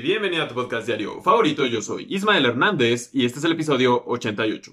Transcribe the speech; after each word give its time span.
Bienvenido 0.00 0.44
a 0.44 0.48
tu 0.48 0.54
podcast 0.54 0.86
diario 0.86 1.20
favorito. 1.20 1.66
Yo 1.66 1.82
soy 1.82 2.06
Ismael 2.08 2.46
Hernández 2.46 3.10
y 3.12 3.26
este 3.26 3.40
es 3.40 3.44
el 3.44 3.52
episodio 3.52 4.02
88. 4.06 4.72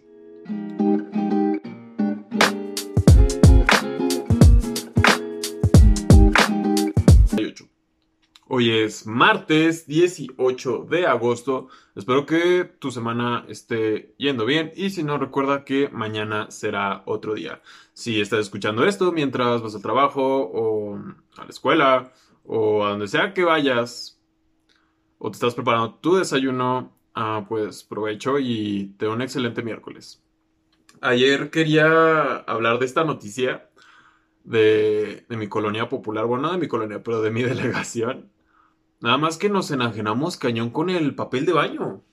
Hoy 8.48 8.72
es 8.72 9.06
martes 9.06 9.86
18 9.88 10.88
de 10.90 11.06
agosto. 11.06 11.68
Espero 11.96 12.26
que 12.26 12.64
tu 12.80 12.90
semana 12.90 13.46
esté 13.50 14.16
yendo 14.18 14.46
bien 14.46 14.72
y 14.76 14.90
si 14.90 15.04
no 15.04 15.18
recuerda 15.18 15.66
que 15.66 15.90
mañana 15.90 16.50
será 16.50 17.04
otro 17.06 17.34
día. 17.34 17.62
Si 17.94 18.22
estás 18.22 18.40
escuchando 18.40 18.86
esto 18.86 19.12
mientras 19.12 19.62
vas 19.62 19.76
al 19.76 19.82
trabajo 19.82 20.24
o 20.24 20.96
a 21.38 21.44
la 21.44 21.50
escuela 21.50 22.14
o 22.46 22.86
a 22.86 22.92
donde 22.92 23.10
sea 23.10 23.34
que 23.34 23.44
vayas 23.44 24.19
o 25.20 25.32
te 25.32 25.36
estás 25.36 25.56
preparando 25.56 25.96
tu 25.96 26.16
desayuno, 26.16 26.94
ah, 27.16 27.46
pues 27.48 27.84
provecho 27.84 28.40
y 28.40 28.96
te 28.98 29.08
un 29.08 29.22
excelente 29.22 29.62
miércoles. 29.64 30.24
Ayer 31.02 31.52
quería 31.52 32.38
hablar 32.38 32.80
de 32.80 32.86
esta 32.88 33.04
noticia 33.04 33.70
de, 34.44 35.26
de 35.30 35.38
mi 35.38 35.48
colonia 35.48 35.90
popular, 35.90 36.26
bueno, 36.26 36.44
no 36.48 36.52
de 36.54 36.58
mi 36.58 36.68
colonia, 36.68 37.04
pero 37.04 37.22
de 37.22 37.32
mi 37.32 37.44
delegación 37.44 38.32
Nada 39.02 39.18
más 39.18 39.38
que 39.38 39.50
nos 39.50 39.72
enajenamos 39.72 40.36
cañón 40.38 40.72
con 40.72 40.90
el 40.90 41.16
papel 41.16 41.46
de 41.46 41.54
baño. 41.54 42.04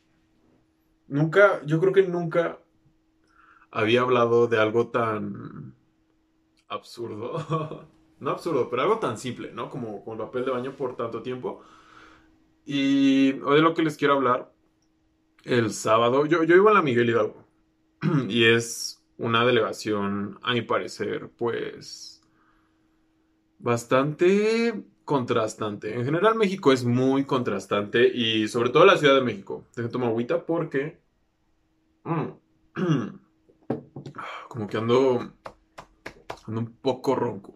Nunca, 1.08 1.60
yo 1.64 1.80
creo 1.80 1.92
que 1.92 2.04
nunca 2.04 2.58
había 3.72 4.02
hablado 4.02 4.46
de 4.46 4.58
algo 4.60 4.88
tan 4.88 5.74
absurdo. 6.68 7.88
no 8.20 8.30
absurdo, 8.30 8.70
pero 8.70 8.82
algo 8.82 8.98
tan 8.98 9.18
simple, 9.18 9.52
¿no? 9.52 9.68
Como 9.68 10.04
con 10.04 10.18
papel 10.18 10.44
de 10.44 10.52
baño 10.52 10.76
por 10.76 10.96
tanto 10.96 11.22
tiempo. 11.22 11.62
Y 12.66 13.40
hoy 13.44 13.56
de 13.56 13.62
lo 13.62 13.74
que 13.74 13.82
les 13.82 13.96
quiero 13.96 14.14
hablar, 14.14 14.52
el 15.44 15.72
sábado, 15.72 16.26
yo, 16.26 16.42
yo 16.42 16.56
iba 16.56 16.72
a 16.72 16.74
la 16.74 16.82
Miguel 16.82 17.10
Hidalgo. 17.10 17.46
y 18.28 18.44
es 18.44 19.04
una 19.18 19.46
delegación, 19.46 20.38
a 20.42 20.52
mi 20.52 20.62
parecer, 20.62 21.30
pues 21.38 22.20
bastante 23.58 24.84
contrastante. 25.04 25.94
En 25.94 26.04
general 26.04 26.34
México 26.34 26.72
es 26.72 26.84
muy 26.84 27.24
contrastante 27.24 28.08
y 28.12 28.48
sobre 28.48 28.70
todo 28.70 28.84
la 28.84 28.98
Ciudad 28.98 29.14
de 29.14 29.22
México. 29.22 29.64
Deja 29.76 29.88
tomar 29.88 30.08
agüita 30.08 30.44
porque... 30.44 31.00
Mm, 32.02 32.30
como 34.48 34.66
que 34.66 34.76
ando... 34.76 35.32
Ando 36.46 36.60
un 36.60 36.76
poco 36.82 37.14
ronco. 37.14 37.54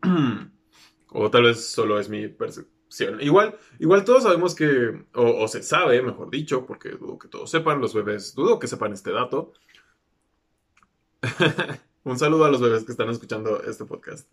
o 1.10 1.30
tal 1.30 1.42
vez 1.42 1.66
solo 1.66 1.98
es 1.98 2.08
mi 2.08 2.28
percepción. 2.28 2.71
Igual, 3.20 3.58
igual 3.78 4.04
todos 4.04 4.22
sabemos 4.22 4.54
que... 4.54 5.04
O, 5.14 5.48
se 5.48 5.62
sabe, 5.62 6.02
mejor 6.02 6.30
dicho, 6.30 6.66
porque 6.66 6.90
dudo 6.90 7.18
que 7.18 7.28
todos 7.28 7.50
sepan, 7.50 7.80
los 7.80 7.94
bebés, 7.94 8.34
dudo 8.34 8.58
que 8.58 8.68
sepan 8.68 8.92
este 8.92 9.12
dato. 9.12 9.52
un 12.04 12.18
saludo 12.18 12.44
a 12.44 12.50
los 12.50 12.60
bebés 12.60 12.84
que 12.84 12.92
están 12.92 13.10
escuchando 13.10 13.62
este 13.62 13.84
podcast 13.84 14.28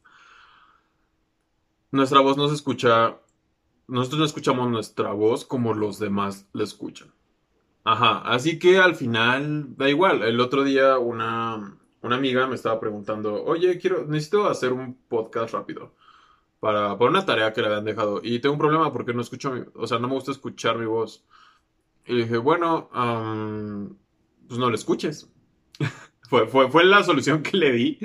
nuestra 1.91 2.19
voz 2.19 2.37
no 2.37 2.47
se 2.47 2.55
escucha, 2.55 3.17
nosotros 3.87 4.19
no 4.19 4.25
escuchamos 4.25 4.69
nuestra 4.69 5.11
voz 5.11 5.45
como 5.45 5.73
los 5.73 5.99
demás 5.99 6.47
la 6.53 6.63
escuchan. 6.63 7.11
Ajá, 7.83 8.19
así 8.19 8.59
que 8.59 8.77
al 8.77 8.95
final 8.95 9.75
da 9.77 9.89
igual. 9.89 10.21
El 10.23 10.39
otro 10.39 10.63
día 10.63 10.97
una, 10.99 11.77
una 12.01 12.15
amiga 12.15 12.45
me 12.47 12.55
estaba 12.55 12.79
preguntando, 12.79 13.43
oye, 13.43 13.79
quiero, 13.79 14.05
necesito 14.05 14.47
hacer 14.47 14.73
un 14.73 14.95
podcast 15.07 15.53
rápido 15.53 15.93
para, 16.59 16.97
para 16.97 17.11
una 17.11 17.25
tarea 17.25 17.53
que 17.53 17.61
le 17.61 17.67
habían 17.67 17.85
dejado. 17.85 18.21
Y 18.23 18.39
tengo 18.39 18.53
un 18.53 18.59
problema 18.59 18.91
porque 18.91 19.13
no 19.13 19.21
escucho, 19.21 19.51
mi, 19.51 19.61
o 19.75 19.87
sea, 19.87 19.99
no 19.99 20.07
me 20.07 20.15
gusta 20.15 20.31
escuchar 20.31 20.77
mi 20.77 20.85
voz. 20.85 21.23
Y 22.05 22.15
dije, 22.17 22.37
bueno, 22.37 22.89
pues 24.47 24.59
no 24.59 24.69
lo 24.69 24.75
escuches. 24.75 25.29
fue, 26.29 26.47
fue, 26.47 26.69
fue 26.69 26.83
la 26.83 27.03
solución 27.03 27.43
que 27.43 27.57
le 27.57 27.71
di 27.71 27.99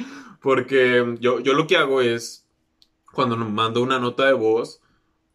porque 0.44 1.16
yo, 1.20 1.40
yo 1.40 1.54
lo 1.54 1.66
que 1.66 1.78
hago 1.78 2.02
es 2.02 2.46
cuando 3.14 3.34
mando 3.34 3.82
una 3.82 3.98
nota 3.98 4.26
de 4.26 4.34
voz 4.34 4.82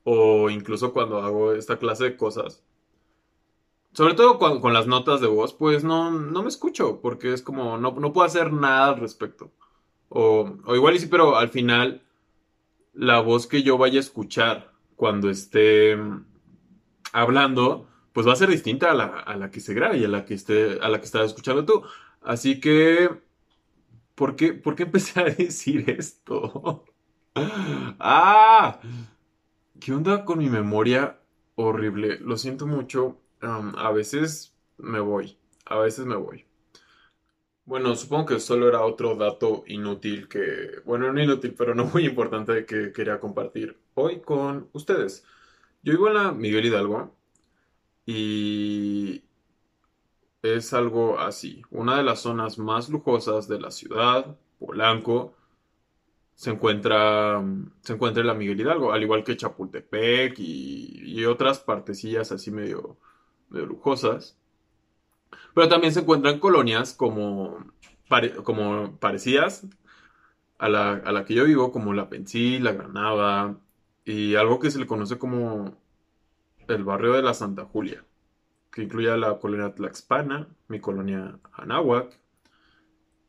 o 0.04 0.52
incluso 0.52 0.94
cuando 0.94 1.24
hago 1.24 1.54
esta 1.54 1.80
clase 1.80 2.04
de 2.04 2.16
cosas. 2.16 2.64
Sobre 3.94 4.14
todo 4.14 4.38
con, 4.38 4.72
las 4.72 4.86
notas 4.86 5.20
de 5.20 5.26
voz, 5.26 5.54
pues 5.54 5.84
no, 5.84 6.12
no 6.12 6.44
me 6.44 6.50
escucho 6.50 7.02
porque 7.02 7.34
es 7.34 7.42
como 7.42 7.80
no, 7.80 7.92
no 7.94 8.14
puedo 8.14 8.28
hacer 8.28 8.54
nada 8.54 8.90
al 8.90 9.00
respecto. 9.00 9.52
O, 10.10 10.58
o, 10.64 10.76
igual 10.76 10.96
y 10.96 11.00
sí, 11.00 11.08
pero 11.08 11.38
al 11.38 11.50
final 11.50 12.04
la 13.00 13.22
voz 13.22 13.48
que 13.48 13.64
yo 13.64 13.78
vaya 13.78 13.98
a 13.98 14.02
escuchar 14.02 14.74
cuando 14.98 15.30
esté 15.30 15.98
hablando, 17.14 17.88
pues 18.12 18.28
va 18.28 18.34
a 18.34 18.36
ser 18.36 18.50
distinta 18.50 18.92
a 18.92 18.94
la, 18.94 19.06
a 19.06 19.38
la 19.38 19.50
que 19.52 19.62
se 19.62 19.74
graba 19.74 19.96
y 19.96 20.04
a 20.04 20.10
la 20.10 20.26
que 20.26 20.34
esté, 20.34 20.80
a 20.82 20.90
la 20.90 21.00
que 21.00 21.06
estás 21.06 21.28
escuchando 21.28 21.64
tú. 21.64 21.82
Así 22.22 22.60
que, 22.60 23.10
¿por 24.16 24.36
qué, 24.36 24.54
¿por 24.54 24.76
qué 24.76 24.84
empecé 24.84 25.22
a 25.22 25.24
decir 25.38 25.90
esto? 25.90 26.84
¡Ah! 27.36 28.82
¿Qué 29.80 29.94
onda 29.94 30.26
con 30.26 30.40
mi 30.40 30.50
memoria? 30.50 31.22
Horrible. 31.56 32.20
Lo 32.20 32.38
siento 32.38 32.68
mucho. 32.68 33.18
a 33.42 33.92
veces 33.92 34.58
me 34.78 35.00
voy. 35.00 35.38
A 35.66 35.78
veces 35.78 36.06
me 36.06 36.18
voy. 36.18 36.49
Bueno, 37.70 37.96
supongo 37.96 38.26
que 38.26 38.40
solo 38.40 38.68
era 38.68 38.82
otro 38.84 39.16
dato 39.16 39.64
inútil 39.68 40.28
que, 40.28 40.82
bueno, 40.86 41.14
no 41.14 41.22
inútil, 41.22 41.54
pero 41.56 41.76
no 41.76 41.86
muy 41.86 42.06
importante 42.08 42.66
que 42.66 42.92
quería 42.92 43.20
compartir 43.20 43.78
hoy 43.94 44.22
con 44.22 44.70
ustedes. 44.74 45.24
Yo 45.84 45.94
vivo 45.94 46.08
en 46.08 46.16
la 46.16 46.32
Miguel 46.32 46.66
Hidalgo 46.66 47.16
y 48.08 49.24
es 50.42 50.74
algo 50.74 51.20
así, 51.20 51.62
una 51.70 51.98
de 51.98 52.04
las 52.04 52.22
zonas 52.22 52.58
más 52.58 52.90
lujosas 52.90 53.48
de 53.48 53.60
la 53.60 53.70
ciudad, 53.72 54.36
Polanco, 54.60 55.36
se 56.36 56.52
encuentra, 56.52 57.44
se 57.82 57.94
encuentra 57.94 58.22
en 58.22 58.28
la 58.28 58.34
Miguel 58.34 58.62
Hidalgo, 58.62 58.94
al 58.94 59.04
igual 59.04 59.24
que 59.24 59.38
Chapultepec 59.38 60.36
y, 60.40 61.26
otras 61.26 61.60
partecillas 61.60 62.32
así 62.32 62.50
medio, 62.52 62.98
lujosas. 63.52 64.39
Pero 65.54 65.70
también 65.70 65.94
se 65.94 66.02
encuentran 66.02 66.40
colonias 66.40 66.94
como, 66.94 67.58
como 68.44 68.98
parecidas 69.00 69.66
a 70.58 70.70
la, 70.70 70.94
a 70.94 71.12
la, 71.12 71.26
que 71.26 71.34
yo 71.34 71.46
vivo, 71.46 71.72
como 71.72 71.94
la 71.94 72.10
Pensil, 72.10 72.64
la 72.64 72.74
Granada 72.74 73.58
y 74.06 74.36
algo 74.36 74.60
que 74.60 74.72
se 74.72 74.80
le 74.80 74.88
conoce 74.88 75.18
como 75.18 75.78
el 76.68 76.84
barrio 76.84 77.14
de 77.14 77.24
la 77.24 77.34
Santa 77.34 77.66
Julia, 77.66 78.06
que 78.72 78.84
incluye 78.84 79.12
a 79.12 79.18
la 79.18 79.40
colonia 79.40 79.74
Tlaxpana, 79.74 80.48
mi 80.68 80.80
colonia 80.80 81.40
Anáhuac 81.54 82.20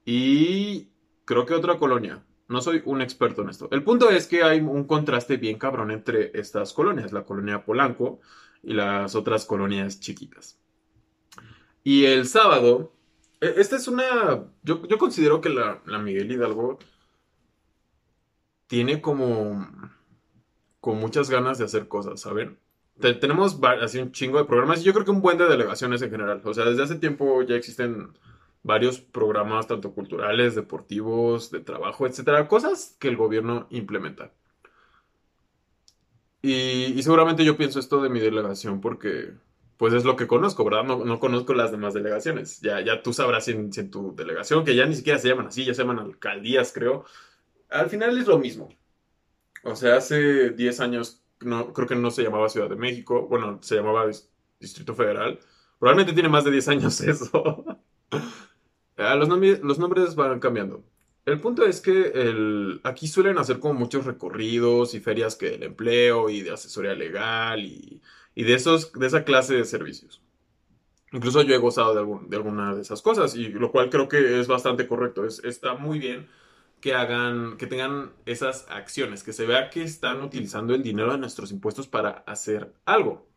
y 0.04 0.90
creo 1.24 1.46
que 1.46 1.54
otra 1.54 1.78
colonia, 1.78 2.24
no 2.48 2.60
soy 2.60 2.82
un 2.84 3.00
experto 3.00 3.42
en 3.42 3.50
esto. 3.50 3.68
El 3.70 3.84
punto 3.84 4.10
es 4.10 4.26
que 4.26 4.42
hay 4.42 4.60
un 4.60 4.84
contraste 4.84 5.36
bien 5.36 5.58
cabrón 5.58 5.90
entre 5.90 6.32
estas 6.38 6.72
colonias, 6.72 7.12
la 7.12 7.24
colonia 7.24 7.64
Polanco 7.64 8.20
y 8.62 8.74
las 8.74 9.14
otras 9.14 9.46
colonias 9.46 10.00
chiquitas. 10.00 10.58
Y 11.82 12.04
el 12.04 12.26
sábado, 12.26 12.92
e, 13.40 13.54
esta 13.56 13.76
es 13.76 13.88
una, 13.88 14.44
yo, 14.62 14.80
considero 14.98 15.40
que 15.40 15.48
la, 15.48 15.80
Miguel 15.98 16.30
Hidalgo 16.32 16.78
tiene 18.66 19.00
como, 19.00 19.66
con 20.80 20.98
muchas 20.98 21.30
ganas 21.30 21.58
de 21.58 21.64
hacer 21.64 21.88
cosas, 21.88 22.20
¿saben? 22.20 22.58
tenemos 23.20 23.58
así 23.82 23.98
un 23.98 24.12
chingo 24.12 24.36
de 24.38 24.44
programas 24.44 24.80
y 24.80 24.84
yo 24.84 24.92
creo 24.92 25.06
que 25.06 25.10
un 25.10 25.22
buen 25.22 25.38
de 25.38 25.48
delegaciones 25.48 26.02
en 26.02 26.10
general. 26.10 26.42
O 26.44 26.52
sea, 26.52 26.66
desde 26.66 26.82
hace 26.82 26.96
tiempo 26.96 27.40
ya 27.42 27.56
existen 27.56 28.12
varios 28.62 29.00
programas, 29.00 29.66
tanto 29.66 29.92
culturales, 29.94 30.54
deportivos, 30.54 31.50
de 31.50 31.60
trabajo, 31.60 32.06
etcétera, 32.06 32.48
cosas 32.48 32.96
que 32.98 33.08
el 33.08 33.16
gobierno 33.16 33.66
implementa. 33.70 34.32
Y, 36.42 37.02
seguramente 37.02 37.44
yo 37.44 37.56
pienso 37.56 37.78
esto 37.78 38.02
de 38.02 38.08
mi 38.08 38.20
delegación 38.20 38.80
porque, 38.80 39.34
pues 39.80 39.94
es 39.94 40.04
lo 40.04 40.14
que 40.14 40.26
conozco, 40.26 40.62
¿verdad? 40.62 40.84
No, 40.84 41.18
conozco 41.20 41.54
las 41.54 41.70
demás 41.72 41.94
delegaciones. 41.94 42.60
Ya, 42.60 42.82
ya 42.82 43.02
tú 43.02 43.14
sabrás 43.14 43.46
si 43.46 43.52
en, 43.52 43.90
tu 43.90 44.14
delegación, 44.14 44.62
que 44.62 44.76
ya 44.76 44.84
ni 44.84 44.94
siquiera 44.94 45.18
se 45.18 45.28
llaman 45.28 45.46
así, 45.46 45.64
ya 45.64 45.72
se 45.72 45.80
llaman 45.80 46.00
alcaldías, 46.00 46.70
creo. 46.74 47.06
Al 47.70 47.88
final 47.88 48.18
es 48.18 48.26
lo 48.26 48.38
mismo. 48.38 48.68
O 49.64 49.74
sea, 49.74 49.96
hace 49.96 50.50
10 50.50 50.80
años, 50.80 51.22
no, 51.40 51.72
creo 51.72 51.88
que 51.88 51.96
no 51.96 52.10
se 52.10 52.22
llamaba 52.22 52.50
Ciudad 52.50 52.68
de 52.68 52.76
México, 52.76 53.26
bueno, 53.26 53.58
se 53.62 53.76
llamaba 53.76 54.04
Distrito 54.60 54.94
Federal. 54.94 55.40
Probablemente 55.78 56.12
tiene 56.12 56.28
más 56.28 56.44
de 56.44 56.50
10 56.50 56.68
años 56.68 57.00
eso. 57.00 57.64
Ah, 58.98 59.14
los, 59.14 59.30
los 59.30 59.78
nombres 59.78 60.14
van 60.14 60.40
cambiando. 60.40 60.84
El 61.24 61.40
punto 61.40 61.64
es 61.64 61.80
que 61.80 62.08
el, 62.08 62.82
aquí 62.84 63.08
suelen 63.08 63.38
hacer 63.38 63.58
como 63.58 63.72
muchos 63.72 64.04
recorridos 64.04 64.92
y 64.92 65.00
ferias 65.00 65.36
que 65.36 65.52
del 65.52 65.62
empleo 65.62 66.28
y 66.28 66.42
de 66.42 66.50
asesoría 66.50 66.92
legal 66.94 67.64
y, 67.64 68.02
de, 68.42 68.54
esos, 68.54 68.92
de 68.92 69.06
esa 69.06 69.24
clase 69.24 69.54
de 69.54 69.64
servicios. 69.64 70.22
Incluso 71.12 71.42
yo 71.42 71.54
he 71.54 71.58
gozado 71.58 71.94
de, 71.94 72.28
de 72.28 72.36
alguna 72.36 72.74
de 72.74 72.82
esas 72.82 73.02
cosas 73.02 73.34
y 73.34 73.48
lo 73.48 73.72
cual 73.72 73.90
creo 73.90 74.08
que 74.08 74.40
es 74.40 74.46
bastante 74.46 74.86
correcto. 74.86 75.24
Es, 75.24 75.42
está 75.44 75.74
muy 75.74 75.98
bien 75.98 76.28
que 76.80 76.94
hagan, 76.94 77.56
que 77.56 77.66
tengan 77.66 78.12
esas 78.26 78.66
acciones, 78.70 79.22
que 79.22 79.32
se 79.32 79.46
vea 79.46 79.70
que 79.70 79.82
están 79.82 80.22
utilizando 80.22 80.74
el 80.74 80.82
dinero 80.82 81.12
de 81.12 81.18
nuestros 81.18 81.52
impuestos 81.52 81.88
para 81.88 82.22
hacer 82.26 82.72
algo. 82.84 83.28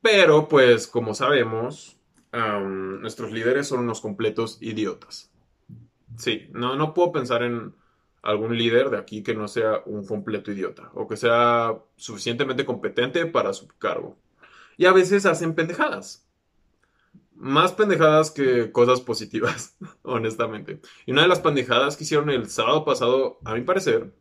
Pero 0.00 0.48
pues 0.48 0.86
como 0.86 1.14
sabemos, 1.14 1.98
nuestros 2.32 3.32
líderes 3.32 3.68
son 3.68 3.80
unos 3.80 4.00
completos 4.00 4.58
idiotas. 4.60 5.30
Sí, 6.16 6.48
no, 6.52 6.76
no 6.76 6.94
puedo 6.94 7.12
pensar 7.12 7.42
en 7.42 7.74
algún 8.22 8.56
líder 8.56 8.90
de 8.90 8.98
aquí 8.98 9.22
que 9.22 9.34
no 9.34 9.48
sea 9.48 9.82
un 9.86 10.06
completo 10.06 10.52
idiota 10.52 10.90
o 10.94 11.06
que 11.06 11.16
sea 11.16 11.78
suficientemente 11.96 12.64
competente 12.64 13.26
para 13.26 13.52
su 13.52 13.68
cargo. 13.68 14.18
Y 14.76 14.86
a 14.86 14.92
veces 14.92 15.26
hacen 15.26 15.54
pendejadas. 15.54 16.26
Más 17.34 17.72
pendejadas 17.72 18.30
que 18.30 18.72
cosas 18.72 19.00
positivas, 19.00 19.76
honestamente. 20.02 20.80
Y 21.06 21.12
una 21.12 21.22
de 21.22 21.28
las 21.28 21.40
pendejadas 21.40 21.96
que 21.96 22.04
hicieron 22.04 22.30
el 22.30 22.48
sábado 22.48 22.84
pasado, 22.84 23.38
a 23.44 23.54
mi 23.54 23.62
parecer, 23.62 24.12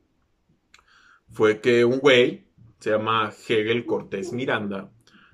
fue 1.32 1.62
que 1.62 1.86
un 1.86 2.00
güey, 2.00 2.48
se 2.80 2.92
llama 2.92 3.34
Hegel 3.48 3.86
Cortés 3.86 4.34
Miranda, 4.34 4.92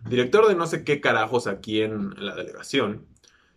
director 0.07 0.47
de 0.47 0.55
no 0.55 0.67
sé 0.67 0.83
qué 0.83 1.01
carajos 1.01 1.47
aquí 1.47 1.81
en, 1.81 2.13
la 2.17 2.35
delegación, 2.35 3.05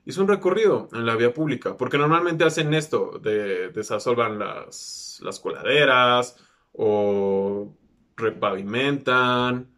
hizo 0.06 0.22
un 0.22 0.28
recorrido 0.28 0.88
en 0.92 1.04
la 1.04 1.16
vía 1.16 1.34
pública, 1.34 1.76
porque 1.76 1.98
normalmente 1.98 2.44
hacen 2.44 2.72
esto, 2.72 3.18
de, 3.22 3.70
desasolvan 3.70 4.38
las, 4.38 5.20
coladeras 5.42 6.36
o 6.72 7.74
repavimentan 8.16 9.68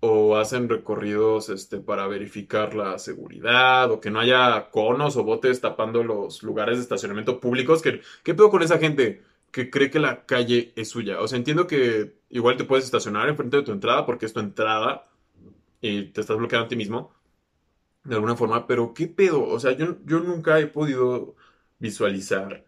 o 0.00 0.36
hacen 0.36 0.68
recorridos 0.68 1.48
este, 1.48 1.78
para 1.78 2.06
verificar 2.06 2.74
la 2.74 2.98
seguridad 2.98 3.90
o 3.90 3.98
que 3.98 4.10
no 4.10 4.20
haya 4.20 4.70
conos 4.70 5.16
o 5.16 5.24
botes 5.24 5.60
tapando 5.62 6.04
los 6.04 6.42
lugares 6.42 6.76
de 6.76 6.82
estacionamiento 6.82 7.40
públicos. 7.40 7.80
¿Qué, 7.80 8.02
qué 8.22 8.34
pedo 8.34 8.50
con 8.50 8.62
esa 8.62 8.78
gente 8.78 9.22
que 9.50 9.70
cree 9.70 9.90
que 9.90 9.98
la 9.98 10.26
calle 10.26 10.74
es 10.76 10.90
suya? 10.90 11.20
O 11.20 11.28
sea, 11.28 11.38
entiendo 11.38 11.66
que 11.66 12.18
igual 12.28 12.58
te 12.58 12.64
puedes 12.64 12.84
estacionar 12.84 13.28
enfrente 13.28 13.56
de 13.56 13.62
tu 13.62 13.72
entrada 13.72 14.04
porque 14.04 14.26
es 14.26 14.34
tu 14.34 14.40
entrada 14.40 15.08
y 15.80 16.04
te 16.04 16.20
estás 16.20 16.36
bloqueando 16.36 16.66
a 16.66 16.68
ti 16.68 16.76
mismo 16.76 17.15
de 18.06 18.14
alguna 18.14 18.36
forma, 18.36 18.66
pero 18.66 18.94
¿qué 18.94 19.06
pedo? 19.08 19.42
O 19.44 19.58
sea, 19.60 19.72
yo, 19.72 19.96
yo 20.04 20.20
nunca 20.20 20.58
he 20.60 20.66
podido 20.66 21.34
visualizar 21.78 22.64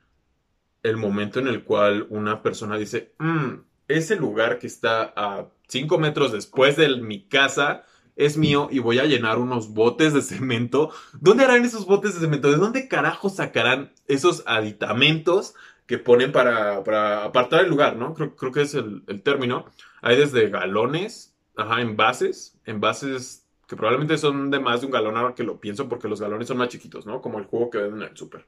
el 0.82 0.96
momento 0.96 1.40
en 1.40 1.48
el 1.48 1.64
cual 1.64 2.06
una 2.10 2.42
persona 2.42 2.76
dice, 2.76 3.14
mm, 3.18 3.54
ese 3.88 4.16
lugar 4.16 4.58
que 4.58 4.66
está 4.66 5.12
a 5.16 5.48
5 5.68 5.98
metros 5.98 6.32
después 6.32 6.76
de 6.76 6.88
mi 6.96 7.26
casa 7.26 7.84
es 8.16 8.36
mío 8.36 8.68
y 8.70 8.80
voy 8.80 8.98
a 8.98 9.04
llenar 9.04 9.38
unos 9.38 9.72
botes 9.72 10.12
de 10.12 10.22
cemento. 10.22 10.90
¿Dónde 11.20 11.44
harán 11.44 11.64
esos 11.64 11.86
botes 11.86 12.14
de 12.14 12.20
cemento? 12.20 12.50
¿De 12.50 12.56
dónde 12.56 12.88
carajo 12.88 13.28
sacarán 13.30 13.92
esos 14.08 14.42
aditamentos 14.46 15.54
que 15.86 15.98
ponen 15.98 16.32
para, 16.32 16.76
apartar 17.24 17.64
el 17.64 17.70
lugar, 17.70 17.96
¿no? 17.96 18.12
Creo, 18.14 18.36
creo 18.36 18.52
que 18.52 18.62
es 18.62 18.74
el, 18.74 19.04
el 19.06 19.22
término. 19.22 19.66
Hay 20.02 20.16
desde 20.16 20.50
galones, 20.50 21.34
ajá, 21.56 21.80
envases, 21.80 22.58
envases 22.66 23.47
que 23.68 23.76
probablemente 23.76 24.16
son 24.16 24.50
de 24.50 24.58
más 24.58 24.80
de 24.80 24.86
un 24.86 24.92
galón 24.92 25.16
ahora 25.16 25.34
que 25.34 25.44
lo 25.44 25.60
pienso 25.60 25.88
porque 25.88 26.08
los 26.08 26.20
galones 26.20 26.48
son 26.48 26.56
más 26.56 26.68
chiquitos, 26.68 27.04
¿no? 27.06 27.20
Como 27.20 27.38
el 27.38 27.44
jugo 27.44 27.68
que 27.68 27.78
venden 27.78 28.02
en 28.02 28.08
el 28.08 28.16
súper. 28.16 28.46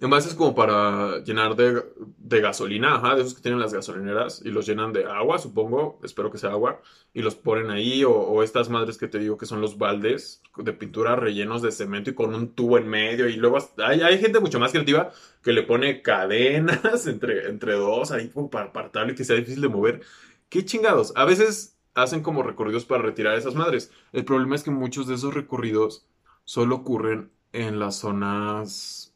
Envases 0.00 0.34
como 0.34 0.54
para 0.54 1.22
llenar 1.24 1.56
de, 1.56 2.40
gasolina, 2.40 2.96
ajá, 2.96 3.14
de 3.14 3.22
esos 3.22 3.34
que 3.34 3.40
tienen 3.40 3.60
las 3.60 3.72
gasolineras 3.72 4.42
y 4.44 4.50
los 4.50 4.66
llenan 4.66 4.92
de 4.92 5.06
agua, 5.06 5.38
supongo, 5.38 5.98
espero 6.02 6.30
que 6.30 6.36
sea 6.36 6.50
agua, 6.50 6.82
y 7.14 7.22
los 7.22 7.36
ponen 7.36 7.70
ahí, 7.70 8.04
o, 8.04 8.42
estas 8.42 8.68
madres 8.68 8.98
que 8.98 9.08
te 9.08 9.18
digo 9.18 9.38
que 9.38 9.46
son 9.46 9.62
los 9.62 9.78
baldes 9.78 10.42
de 10.58 10.72
pintura 10.74 11.16
rellenos 11.16 11.62
de 11.62 11.72
cemento 11.72 12.10
y 12.10 12.14
con 12.14 12.34
un 12.34 12.54
tubo 12.54 12.76
en 12.76 12.86
medio, 12.88 13.28
y 13.28 13.36
luego 13.36 13.56
hay, 13.78 14.18
gente 14.18 14.40
mucho 14.40 14.60
más 14.60 14.72
creativa 14.72 15.10
que 15.42 15.52
le 15.52 15.62
pone 15.62 16.02
cadenas 16.02 17.06
entre, 17.06 17.48
entre 17.48 17.74
dos 17.74 18.10
ahí 18.10 18.28
como 18.28 18.50
para 18.50 18.66
apartarlo 18.66 19.12
y 19.12 19.14
que 19.14 19.24
sea 19.24 19.36
difícil 19.36 19.62
de 19.62 19.68
mover. 19.68 20.02
¿Qué 20.50 20.64
chingados? 20.64 21.12
A 21.16 21.24
veces 21.24 21.73
hacen 21.94 22.22
como 22.22 22.42
recorridos 22.42 22.84
para 22.84 23.02
retirar 23.02 23.36
esas 23.36 23.54
madres. 23.54 23.92
El 24.12 24.24
problema 24.24 24.54
es 24.56 24.62
que 24.62 24.70
muchos 24.70 25.06
de 25.06 25.14
esos 25.14 25.34
recorridos 25.34 26.06
solo 26.44 26.76
ocurren 26.76 27.30
en 27.52 27.78
las 27.78 27.96
zonas 27.96 29.14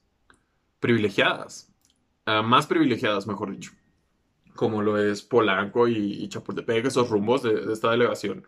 privilegiadas. 0.81 1.73
Ah, 2.25 2.43
más 2.43 2.67
privilegiadas, 2.67 3.27
mejor 3.27 3.51
dicho. 3.51 3.73
Como 4.55 4.83
lo 4.83 4.99
es 4.99 5.23
Polanco 5.23 5.89
y, 5.89 6.29
Chapultepec, 6.29 6.87
esos 6.87 7.11
rumbos 7.11 7.43
de, 7.43 7.73
esta 7.73 7.91
delegación. 7.91 8.47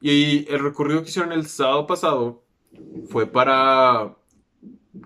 Y 0.00 0.50
el 0.52 0.60
recorrido 0.60 1.02
que 1.02 1.08
hicieron 1.08 1.32
el 1.32 1.46
sábado 1.46 1.86
pasado 1.86 2.44
fue 3.08 3.26
para 3.26 4.16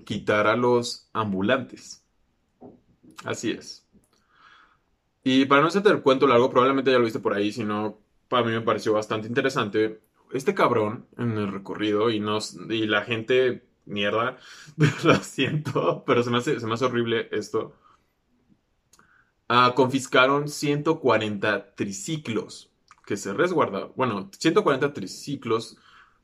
quitar 0.05 0.47
a 0.47 0.56
los 0.56 1.08
ambulantes. 1.12 2.05
Así 3.25 3.50
es. 3.53 3.87
Y 5.25 5.44
para 5.47 5.62
no 5.62 5.69
hacerte 5.69 5.88
el 5.91 6.03
cuento 6.03 6.26
largo, 6.26 6.50
probablemente 6.50 6.91
ya 6.91 6.99
lo 6.99 7.05
viste 7.05 7.20
por 7.20 7.32
ahí, 7.35 7.53
si 7.53 7.65
no, 7.65 8.01
a 8.37 8.43
mí 8.43 8.52
me 8.52 8.61
pareció 8.61 8.93
bastante 8.93 9.29
interesante. 9.29 10.00
Este 10.32 10.55
cabrón 10.55 11.06
en 11.19 11.32
el 11.32 11.52
recorrido 11.52 12.11
y, 12.11 12.20
nos, 12.20 12.55
y 12.70 12.87
la 12.87 13.02
gente, 13.02 13.67
mierda, 13.84 14.38
lo 15.05 15.14
siento, 15.17 16.05
pero 16.06 16.23
se 16.23 16.31
me 16.31 16.38
hace, 16.38 16.58
se 16.58 16.84
horrible 16.84 17.29
esto. 17.32 17.75
Ah, 19.49 19.73
confiscaron 19.76 20.49
140 20.49 21.75
triciclos 21.75 22.70
que 23.05 23.17
se 23.17 23.34
resguardaron. 23.34 23.93
Bueno, 23.96 24.31
140 24.38 24.93
triciclos 24.94 25.76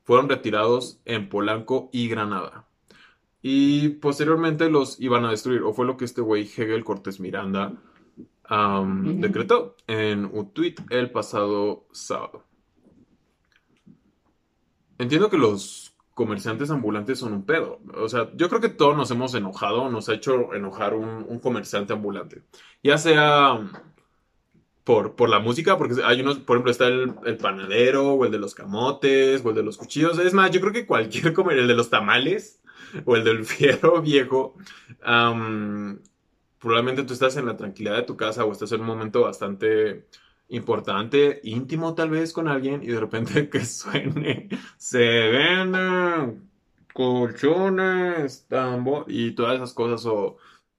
fueron 0.05 0.29
retirados 0.29 1.01
en 1.05 1.29
Polanco 1.29 1.91
y 1.93 2.09
Granada. 2.09 2.67
Y 3.43 3.91
posteriormente 3.91 4.71
los 4.71 4.99
iban 5.01 5.25
a 5.25 5.31
destruir, 5.31 5.63
o 5.63 5.75
fue 5.75 5.87
lo 5.87 5.97
que 5.97 6.05
este 6.05 6.23
güey 6.23 6.45
Hegel 6.45 6.85
Cortés 6.85 7.21
Miranda 7.21 7.75
decretó 8.51 9.77
en 9.87 10.25
un 10.25 10.53
tweet 10.53 10.77
el 10.91 11.11
pasado 11.11 11.87
sábado. 11.93 12.45
Entiendo 14.99 15.31
que 15.31 15.39
los 15.39 15.95
comerciantes 16.15 16.71
ambulantes 16.71 17.21
son 17.21 17.33
un 17.33 17.45
pedo. 17.45 17.81
O 17.95 18.09
sea, 18.09 18.31
yo 18.35 18.49
creo 18.49 18.61
que 18.61 18.69
todos 18.69 18.97
nos 18.97 19.11
hemos 19.13 19.35
enojado, 19.35 19.89
nos 19.89 20.09
ha 20.09 20.15
hecho 20.15 20.53
enojar 20.53 20.95
un, 20.95 21.39
comerciante 21.39 21.93
ambulante. 21.93 22.43
Ya 22.83 22.99
sea 22.99 23.61
por, 24.83 25.15
por, 25.15 25.29
la 25.29 25.39
música, 25.39 25.79
porque 25.79 26.03
hay 26.05 26.23
unos, 26.23 26.41
por 26.41 26.57
ejemplo, 26.57 26.73
está 26.73 26.89
el, 26.89 27.37
panadero, 27.37 28.15
o 28.15 28.25
el 28.25 28.33
de 28.33 28.39
los 28.39 28.55
camotes, 28.55 29.45
o 29.45 29.51
el 29.51 29.55
de 29.55 29.63
los 29.63 29.77
cuchillos. 29.77 30.19
Es 30.19 30.35
más, 30.35 30.51
yo 30.51 30.61
creo 30.61 30.73
que 30.73 30.87
cualquier 30.87 31.33
comer, 31.35 31.59
el 31.59 31.69
de 31.69 31.75
los 31.75 31.91
tamales, 31.91 32.61
o 33.05 33.15
el 33.15 33.23
del 33.23 33.45
fierro 33.45 34.03
viejo, 34.03 34.57
probablemente 36.59 37.05
tú 37.05 37.13
estás 37.13 37.37
en 37.37 37.47
la 37.47 37.57
tranquilidad 37.57 37.97
de 37.97 38.03
tu 38.03 38.17
casa 38.17 38.45
o 38.45 38.53
estás 38.53 38.73
en 38.73 38.81
un 38.81 38.87
momento 38.87 39.23
bastante 39.23 40.07
importante, 40.49 41.41
íntimo 41.45 41.95
tal 41.95 42.11
vez 42.11 42.33
con 42.33 42.49
alguien 42.49 42.83
y 42.83 42.87
de 42.87 43.01
repente 43.01 43.49
que 43.51 43.65
suene, 43.65 44.49
se 44.77 44.99
venden 44.99 46.49
colchones, 46.93 48.47
tambo 48.49 49.05
y 49.07 49.33
todas 49.33 49.57
esas 49.57 49.73
cosas 49.73 50.05
o 50.07 50.37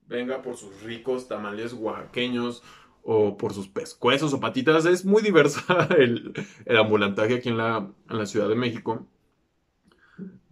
venga 0.08 0.42
por 0.42 0.58
sus 0.58 0.82
ricos 0.84 1.28
tamales 1.28 1.74
oaxaqueños 1.74 2.64
o 3.04 3.38
por 3.38 3.54
sus 3.54 3.68
pescuezos 3.70 4.34
o 4.34 4.40
patitas. 4.40 4.86
Es 4.86 5.06
muy 5.06 5.22
diversa 5.22 5.88
el, 5.98 6.34
ambulantaje 6.78 7.36
aquí 7.36 7.50
en 7.50 7.58
la, 7.58 7.92
Ciudad 8.26 8.50
de 8.50 8.56
México. 8.56 9.08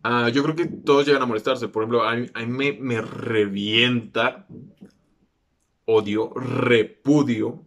Ah, 0.03 0.29
yo 0.29 0.41
creo 0.43 0.55
que 0.55 0.67
todos 0.67 1.05
llegan 1.05 1.23
a 1.23 1.25
molestarse. 1.25 1.67
Por 1.67 1.83
ejemplo, 1.83 2.03
a 2.03 2.15
mí, 2.15 2.29
me, 2.47 2.73
me 2.73 3.01
revienta 3.01 4.47
odio, 5.87 6.33
repudio, 6.35 7.65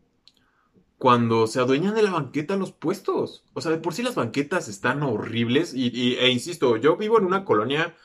cuando 0.99 1.47
se 1.47 1.59
adueñan 1.59 1.95
de 1.95 2.03
la 2.03 2.13
banqueta 2.13 2.57
los 2.57 2.73
puestos. 2.73 3.45
O 3.55 3.63
sea, 3.63 3.73
de 3.73 3.79
por 3.79 3.95
sí 3.95 4.03
las 4.03 4.15
banquetas 4.15 4.69
están 4.69 5.03
horribles. 5.03 5.73
Y, 5.75 6.17
e 6.17 6.29
insisto, 6.29 6.77
yo 6.77 6.97
vivo 6.99 7.19
en 7.19 7.25
una 7.25 7.47
colonia 7.47 7.97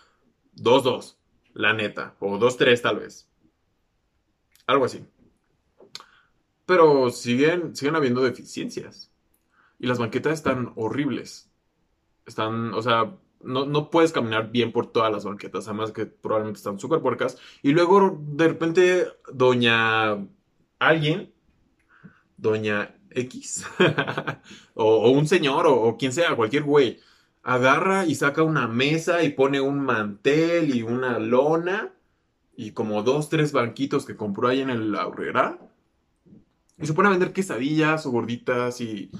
2-2, 0.56 1.18
la 1.54 1.74
neta. 1.74 2.16
O 2.22 2.40
2-3 2.40 2.82
tal 2.82 3.00
vez. 3.00 3.30
Algo 4.66 4.86
así. 4.86 5.06
Pero 6.66 7.10
siguen, 7.10 7.76
siguen 7.76 7.98
habiendo 7.98 8.22
deficiencias. 8.22 9.12
Y 9.78 9.88
las 9.88 10.00
banquetas 10.00 10.34
están 10.34 10.72
horribles. 10.78 11.52
Están, 12.26 12.74
o 12.74 12.82
sea, 12.82 13.14
no, 13.46 13.90
puedes 13.90 14.12
caminar 14.12 14.52
bien 14.52 14.72
por 14.72 14.88
todas 14.88 15.12
las 15.12 15.24
banquetas, 15.24 15.68
además 15.68 15.92
que 15.92 16.06
probablemente 16.06 16.58
están 16.58 16.80
súper 16.80 17.02
puercas. 17.02 17.38
Y 17.62 17.72
luego 17.72 18.20
de 18.20 18.48
repente, 18.48 19.08
doña 19.32 20.18
alguien, 20.80 21.32
doña 22.38 22.96
X, 23.12 23.66
o, 24.74 25.10
un 25.12 25.28
señor, 25.28 25.68
o, 25.68 25.96
quien 25.98 26.12
sea, 26.12 26.36
cualquier 26.36 26.64
güey, 26.64 27.00
agarra 27.44 28.06
y 28.06 28.16
saca 28.16 28.44
una 28.44 28.68
mesa 28.68 29.24
y 29.24 29.30
pone 29.30 29.62
un 29.62 29.80
mantel 29.80 30.76
y 30.76 30.82
una 30.82 31.20
lona 31.20 31.94
y 32.56 32.72
como 32.72 33.04
dos, 33.04 33.30
tres 33.30 33.52
banquitos 33.52 34.06
que 34.06 34.16
compró 34.16 34.48
ahí 34.48 34.62
en 34.62 34.70
el 34.70 34.96
aurrera. 34.96 35.60
Y 36.78 36.86
se 36.86 36.94
pone 36.94 37.08
a 37.08 37.12
vender 37.12 37.32
quesadillas 37.32 38.06
o 38.06 38.12
gorditas 38.12 38.82
y 38.82 39.12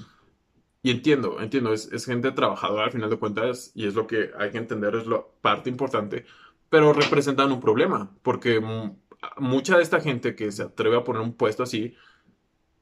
y 0.86 0.90
entiendo, 0.90 1.40
entiendo, 1.40 1.72
es, 1.72 2.04
gente 2.04 2.30
trabajadora 2.30 2.84
al 2.84 2.92
final 2.92 3.10
de 3.10 3.16
cuentas 3.16 3.72
y 3.74 3.88
es 3.88 3.96
lo 3.96 4.06
que 4.06 4.30
hay 4.38 4.52
que 4.52 4.58
entender, 4.58 4.94
es 4.94 5.08
la 5.08 5.20
parte 5.40 5.68
importante, 5.68 6.26
pero 6.70 6.92
representan 6.92 7.50
un 7.50 7.60
problema, 7.60 8.12
porque 8.22 8.62
mucha 9.36 9.76
de 9.78 9.82
esta 9.82 10.00
gente 10.00 10.36
que 10.36 10.52
se 10.52 10.62
atreve 10.62 10.96
a 10.96 11.02
poner 11.02 11.22
un 11.22 11.32
puesto 11.32 11.64
así, 11.64 11.96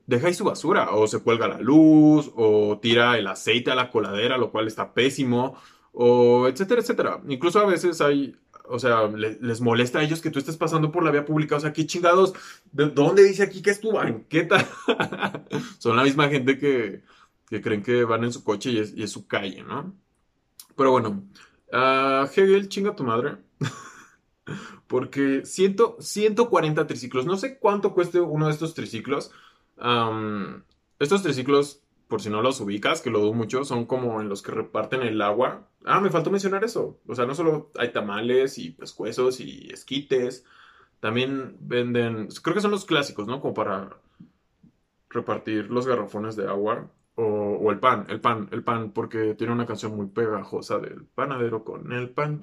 deja 0.04 0.26
ahí 0.26 0.34
su 0.34 0.44
basura, 0.44 0.90
o 0.90 1.06
se 1.06 1.20
cuelga 1.20 1.48
la 1.48 1.60
luz, 1.62 2.30
o 2.36 2.78
tira 2.78 3.16
el 3.16 3.26
aceite 3.26 3.70
a 3.70 3.74
la 3.74 3.90
coladera, 3.90 4.36
lo 4.36 4.50
cual 4.50 4.66
está 4.66 4.92
pésimo, 4.92 5.56
o 5.92 6.46
etcétera, 6.46 6.82
etcétera. 6.82 7.22
Incluso 7.26 7.58
a 7.58 7.64
veces 7.64 8.02
hay, 8.02 8.36
o 8.66 8.78
sea, 8.78 9.08
les 9.08 9.62
molesta 9.62 10.00
a 10.00 10.02
ellos 10.02 10.20
que 10.20 10.28
tú 10.30 10.38
estés 10.38 10.58
pasando 10.58 10.92
por 10.92 11.04
la 11.04 11.10
vía 11.10 11.24
pública, 11.24 11.56
o 11.56 11.60
sea, 11.60 11.72
qué 11.72 11.86
chingados, 11.86 12.34
¿de 12.70 12.90
dónde 12.90 13.24
dice 13.24 13.44
aquí 13.44 13.62
que 13.62 13.70
es 13.70 13.80
tu 13.80 13.92
banqueta? 13.92 14.68
Son 15.78 15.96
la 15.96 16.02
misma 16.02 16.28
gente 16.28 16.58
que, 16.58 17.02
que, 17.54 17.62
creen 17.62 17.82
que 17.82 18.04
van 18.04 18.24
en 18.24 18.32
su 18.32 18.42
coche 18.42 18.70
y 18.70 18.78
es, 18.78 19.10
su 19.10 19.26
calle, 19.26 19.62
¿no? 19.62 19.94
Pero 20.76 20.90
bueno, 20.90 21.24
uh, 21.72 22.24
Hegel, 22.24 22.68
chinga 22.68 22.96
tu 22.96 23.04
madre. 23.04 23.36
Porque 24.88 25.44
140 25.44 26.86
triciclos, 26.86 27.26
no 27.26 27.36
sé 27.36 27.58
cuánto 27.58 27.94
cueste 27.94 28.20
uno 28.20 28.46
de 28.46 28.52
estos 28.52 28.74
triciclos, 28.74 29.30
estos 30.98 31.22
triciclos, 31.22 31.82
por 32.08 32.20
si 32.20 32.28
no 32.28 32.42
los 32.42 32.60
ubicas, 32.60 33.00
que 33.00 33.10
lo 33.10 33.20
dudo 33.20 33.32
mucho, 33.32 33.64
son 33.64 33.86
como 33.86 34.20
en 34.20 34.28
los 34.28 34.42
que 34.42 34.52
reparten 34.52 35.02
el 35.02 35.22
agua. 35.22 35.68
Ah, 35.84 36.00
me 36.00 36.10
faltó 36.10 36.30
mencionar 36.30 36.64
eso. 36.64 36.98
O 37.06 37.14
sea, 37.14 37.24
no 37.26 37.34
solo 37.34 37.70
hay 37.78 37.92
tamales 37.92 38.58
y 38.58 38.70
pescuezos 38.70 39.40
y 39.40 39.68
esquites. 39.72 40.44
También 41.00 41.56
venden, 41.60 42.28
creo 42.42 42.54
que 42.54 42.60
son 42.60 42.70
los 42.70 42.84
clásicos, 42.84 43.26
¿no? 43.26 43.40
Como 43.40 43.54
para 43.54 43.96
repartir 45.08 45.70
los 45.70 45.86
garrafones 45.86 46.36
de 46.36 46.46
agua. 46.46 46.90
O, 47.16 47.70
el 47.70 47.78
pan, 47.78 48.06
el 48.08 48.20
pan, 48.20 48.48
el 48.50 48.64
pan, 48.64 48.90
porque 48.90 49.34
tiene 49.34 49.52
una 49.52 49.66
canción 49.66 49.94
muy 49.96 50.06
pegajosa 50.06 50.78
del 50.78 51.04
panadero 51.04 51.64
con 51.64 51.92
el 51.92 52.10
pan. 52.10 52.40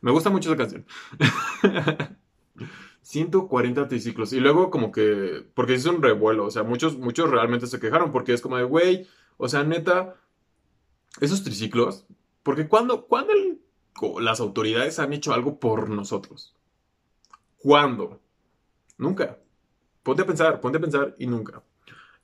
Me 0.00 0.10
gusta 0.10 0.30
mucho 0.30 0.52
esa 0.52 0.58
canción. 0.58 0.86
140 3.02 3.88
triciclos. 3.88 4.32
Y 4.32 4.40
luego 4.40 4.70
como 4.70 4.92
que, 4.92 5.46
porque 5.54 5.74
es 5.74 5.86
un 5.86 6.02
revuelo, 6.02 6.46
o 6.46 6.50
sea, 6.50 6.62
muchos, 6.62 6.98
muchos 6.98 7.30
realmente 7.30 7.66
se 7.66 7.80
quejaron 7.80 8.12
porque 8.12 8.32
es 8.32 8.40
como 8.42 8.56
de, 8.56 8.64
güey, 8.64 9.06
o 9.36 9.48
sea, 9.48 9.62
neta, 9.62 10.16
esos 11.20 11.42
triciclos, 11.42 12.06
porque 12.42 12.68
cuando, 12.68 13.06
cuando 13.06 13.32
las 14.20 14.40
autoridades 14.40 14.98
han 14.98 15.12
hecho 15.12 15.32
algo 15.32 15.58
por 15.58 15.88
nosotros? 15.88 16.54
¿Cuándo? 17.58 18.20
Nunca. 18.98 19.38
Ponte 20.02 20.22
a 20.22 20.26
pensar, 20.26 20.60
ponte 20.60 20.78
a 20.78 20.80
pensar 20.80 21.14
y 21.18 21.26
nunca. 21.26 21.62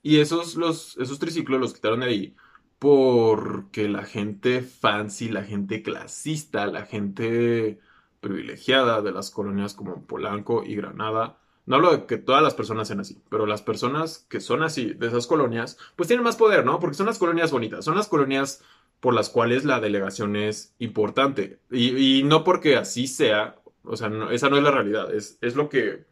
Y 0.03 0.19
esos, 0.19 0.55
los, 0.55 0.97
esos 0.97 1.19
triciclos 1.19 1.59
los 1.59 1.73
quitaron 1.73 2.01
de 2.01 2.07
ahí 2.07 2.35
porque 2.81 3.87
la 3.87 4.05
gente 4.05 4.63
fancy, 4.63 5.29
la 5.29 5.43
gente 5.43 5.83
clasista, 5.83 6.65
la 6.65 6.87
gente 6.87 7.79
privilegiada 8.21 9.03
de 9.03 9.11
las 9.11 9.29
colonias 9.29 9.75
como 9.75 10.07
Polanco 10.07 10.63
y 10.63 10.75
Granada. 10.75 11.37
No 11.67 11.75
hablo 11.75 11.91
de 11.91 12.05
que 12.07 12.17
todas 12.17 12.41
las 12.41 12.55
personas 12.55 12.87
sean 12.87 12.99
así, 12.99 13.21
pero 13.29 13.45
las 13.45 13.61
personas 13.61 14.25
que 14.29 14.39
son 14.39 14.63
así, 14.63 14.93
de 14.93 15.07
esas 15.07 15.27
colonias, 15.27 15.77
pues 15.95 16.07
tienen 16.07 16.23
más 16.23 16.37
poder, 16.37 16.65
¿no? 16.65 16.79
Porque 16.79 16.97
son 16.97 17.05
las 17.05 17.19
colonias 17.19 17.51
bonitas, 17.51 17.85
son 17.85 17.95
las 17.95 18.07
colonias 18.07 18.63
por 18.99 19.13
las 19.13 19.29
cuales 19.29 19.63
la 19.63 19.79
delegación 19.79 20.35
es 20.35 20.73
importante. 20.79 21.59
Y, 21.69 22.23
no 22.23 22.43
porque 22.43 22.77
así 22.77 23.05
sea, 23.05 23.57
o 23.83 23.95
sea, 23.95 24.11
esa 24.31 24.49
no 24.49 24.57
es 24.57 24.63
la 24.63 24.71
realidad, 24.71 25.13
es, 25.13 25.37
es 25.41 25.55
lo 25.55 25.69
que 25.69 26.05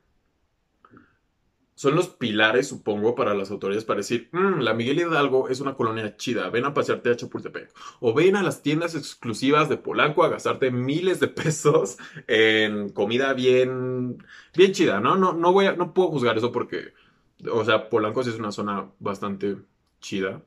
son 1.79 1.95
los 1.95 2.09
pilares, 2.09 2.67
supongo, 2.67 3.15
para 3.15 3.33
las 3.33 3.51
autoridades 3.51 3.85
para 3.85 3.99
decir, 3.99 4.27
mm, 4.33 4.59
la 4.59 4.73
Miguel 4.73 4.99
Hidalgo 4.99 5.47
es 5.47 5.61
una 5.61 5.75
colonia 5.75 6.17
chida, 6.17 6.49
ven 6.49 6.65
a 6.65 6.73
pasearte 6.73 7.09
a 7.09 7.15
Chapultepec. 7.15 7.71
O 8.01 8.13
ven 8.13 8.35
a 8.35 8.43
las 8.43 8.61
tiendas 8.61 8.95
exclusivas 8.95 9.69
de 9.69 9.77
Polanco 9.77 10.25
a 10.25 10.27
gastarte 10.27 10.71
miles 10.71 11.21
de 11.21 11.29
pesos 11.29 11.97
en 12.27 12.89
comida 12.89 13.31
bien, 13.31 14.21
bien 14.53 14.73
chida, 14.73 14.99
¿no? 14.99 15.15
No, 15.15 15.31
no, 15.31 15.53
voy 15.53 15.67
a, 15.67 15.71
no 15.77 15.93
puedo 15.93 16.09
juzgar 16.09 16.37
eso 16.37 16.51
porque, 16.51 16.91
o 17.49 17.63
sea, 17.63 17.87
Polanco 17.89 18.25
sí 18.25 18.31
es 18.31 18.39
una 18.39 18.51
zona 18.51 18.91
bastante 18.99 19.55
chida. 20.01 20.43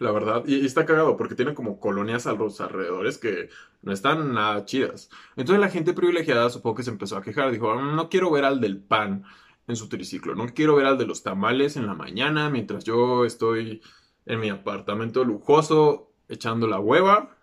La 0.00 0.10
verdad, 0.10 0.42
y, 0.46 0.66
está 0.66 0.84
cagado 0.84 1.16
porque 1.16 1.36
tiene 1.36 1.54
como 1.54 1.78
colonias 1.78 2.26
a 2.26 2.32
los 2.32 2.60
alrededores 2.60 3.18
que 3.18 3.50
no 3.82 3.92
están 3.92 4.34
nada 4.34 4.64
chidas. 4.64 5.10
Entonces 5.36 5.60
la 5.60 5.70
gente 5.70 5.92
privilegiada 5.92 6.50
supongo 6.50 6.74
que 6.74 6.82
se 6.82 6.90
empezó 6.90 7.16
a 7.16 7.22
quejar, 7.22 7.52
dijo, 7.52 7.72
mm, 7.76 7.94
no 7.94 8.08
quiero 8.08 8.32
ver 8.32 8.44
al 8.44 8.60
del 8.60 8.78
pan 8.82 9.24
en 9.66 9.76
su 9.76 9.88
triciclo. 9.88 10.34
No 10.34 10.46
quiero 10.48 10.76
ver 10.76 10.86
al 10.86 10.98
de 10.98 11.06
los 11.06 11.22
tamales 11.22 11.76
en 11.76 11.86
la 11.86 11.94
mañana 11.94 12.50
mientras 12.50 12.84
yo 12.84 13.24
estoy 13.24 13.82
en 14.26 14.40
mi 14.40 14.48
apartamento 14.50 15.24
lujoso 15.24 16.12
echando 16.28 16.66
la 16.66 16.80
hueva 16.80 17.36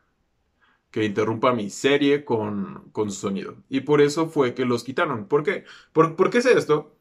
que 0.92 1.06
interrumpa 1.06 1.54
mi 1.54 1.70
serie 1.70 2.26
con, 2.26 2.90
con 2.92 3.12
su 3.12 3.22
sonido. 3.22 3.56
Y 3.70 3.82
por 3.82 4.02
eso 4.02 4.28
fue 4.28 4.54
que 4.54 4.66
los 4.66 4.84
quitaron. 4.84 5.28
¿Por 5.28 5.44
qué? 5.44 5.64
¿Por, 5.94 6.16
¿Por 6.16 6.30
qué 6.30 6.40
es 6.40 6.46
esto? 6.46 6.98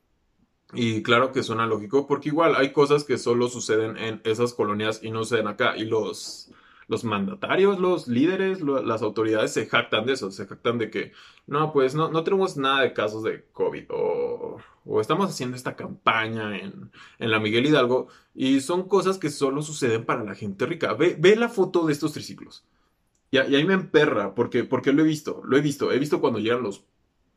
Y 0.73 1.03
claro 1.03 1.33
que 1.33 1.43
suena 1.43 1.67
lógico, 1.67 2.07
porque 2.07 2.29
igual 2.29 2.55
hay 2.57 2.73
cosas 2.73 3.05
que 3.05 3.19
solo 3.19 3.49
suceden 3.49 3.97
en 3.97 4.21
esas 4.25 4.55
colonias 4.55 5.01
y 5.03 5.11
no 5.11 5.25
suceden 5.25 5.49
acá. 5.49 5.77
Y 5.77 5.85
los, 5.85 6.53
los 6.91 7.05
mandatarios, 7.05 7.79
los 7.79 8.09
líderes, 8.09 8.61
las 8.63 9.01
autoridades 9.03 9.53
se 9.53 9.67
jactan 9.67 10.07
de 10.07 10.15
eso, 10.15 10.33
se 10.33 10.45
jactan 10.45 10.77
de 10.77 10.91
que 10.91 11.13
no, 11.47 11.73
pues 11.73 11.95
no, 11.95 12.11
no 12.11 12.25
tenemos 12.25 12.57
nada 12.57 12.81
de 12.81 12.93
casos 12.93 13.23
de 13.23 13.45
COVID 13.53 13.85
o, 13.91 14.59
estamos 15.01 15.31
haciendo 15.31 15.57
esta 15.57 15.77
campaña 15.77 16.59
en, 16.59 16.91
la 17.21 17.39
Miguel 17.39 17.67
Hidalgo 17.67 18.09
y 18.35 18.61
son 18.61 18.89
cosas 18.89 19.19
que 19.19 19.31
solo 19.31 19.63
suceden 19.63 20.05
para 20.05 20.25
la 20.25 20.35
gente 20.35 20.67
rica. 20.67 20.95
Ve, 20.95 21.15
ve 21.17 21.37
la 21.37 21.49
foto 21.49 21.87
de 21.87 21.93
estos 21.93 22.13
triciclos. 22.13 22.67
Y, 23.31 23.39
ahí 23.39 23.65
me 23.65 23.75
emperra 23.75 24.35
porque, 24.35 24.65
porque 24.65 24.93
lo 24.93 25.03
he 25.03 25.07
visto, 25.07 25.43
lo 25.45 25.57
he 25.57 25.61
visto, 25.61 25.93
he 25.93 25.99
visto 26.01 26.21
cuando 26.21 26.41
llegan 26.41 26.65
los 26.65 26.85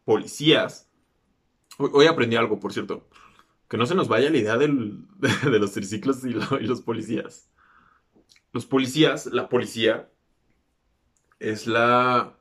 policías. 0.04 0.90
Hoy, 1.78 2.08
aprendí 2.08 2.38
algo, 2.38 2.60
por 2.60 2.74
cierto. 2.74 3.08
Que 3.70 3.78
no 3.78 3.86
se 3.86 3.94
nos 3.94 4.08
vaya 4.08 4.32
la 4.32 4.38
idea 4.38 4.58
de, 4.58 4.68
los 5.60 5.74
triciclos 5.74 6.24
y 6.26 6.32
los 6.34 6.82
policías 6.82 7.53
los 8.54 8.66
policías, 8.66 9.26
la 9.26 9.50
policía 9.50 10.10
es 11.40 11.68
la 11.68 12.38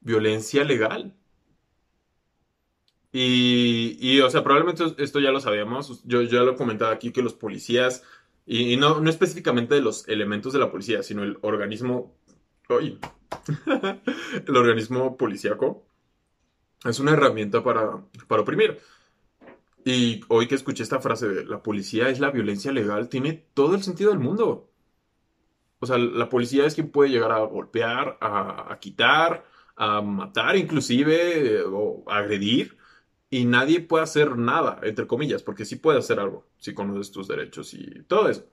violencia 0.00 0.64
legal. 0.64 1.14
Y, 3.12 4.20
o 4.20 4.30
sea, 4.30 4.42
probablemente 4.42 4.84
esto 5.02 5.20
ya 5.20 5.30
lo 5.30 5.40
sabíamos. 5.40 6.02
Yo 6.04 6.22
ya 6.22 6.40
lo 6.40 6.52
he 6.52 6.56
comentado 6.56 6.90
aquí 6.92 7.12
que 7.12 7.22
los 7.22 7.34
policías, 7.34 8.04
y, 8.46 8.76
no, 8.76 9.00
no 9.00 9.10
específicamente 9.10 9.74
de 9.74 9.80
los 9.80 10.08
elementos 10.08 10.52
de 10.52 10.58
la 10.60 10.70
policía, 10.70 11.02
sino 11.02 11.22
el 11.22 11.38
organismo. 11.42 12.14
El 14.46 14.56
organismo 14.56 15.16
policíaco 15.16 15.86
es 16.84 17.00
una 17.00 17.12
herramienta 17.12 17.62
para, 17.62 18.04
para 18.26 18.42
oprimir. 18.42 18.78
Y 19.84 20.20
hoy 20.28 20.46
que 20.48 20.54
escuché 20.54 20.82
esta 20.82 21.00
frase 21.00 21.28
de 21.28 21.44
la 21.46 21.62
policía 21.62 22.10
es 22.10 22.20
la 22.20 22.30
violencia 22.30 22.72
legal, 22.72 23.08
tiene 23.08 23.32
todo 23.54 23.74
el 23.74 23.82
sentido 23.82 24.10
del 24.10 24.18
mundo. 24.18 24.67
O 25.80 25.86
sea, 25.86 25.98
la 25.98 26.28
policía 26.28 26.66
es 26.66 26.74
quien 26.74 26.90
puede 26.90 27.10
llegar 27.10 27.32
a 27.32 27.38
golpear, 27.40 28.18
a, 28.20 28.76
quitar, 28.80 29.44
a 29.76 30.00
matar 30.02 30.56
inclusive, 30.56 31.62
o 31.64 32.04
agredir, 32.08 32.76
y 33.30 33.44
nadie 33.44 33.80
puede 33.80 34.04
hacer 34.04 34.36
nada, 34.38 34.80
entre 34.82 35.06
comillas, 35.06 35.42
porque 35.42 35.64
sí 35.64 35.76
puede 35.76 35.98
hacer 35.98 36.18
algo, 36.20 36.46
si 36.58 36.74
conoces 36.74 37.12
tus 37.12 37.28
derechos 37.28 37.74
y 37.74 38.02
todo 38.04 38.28
eso. 38.28 38.46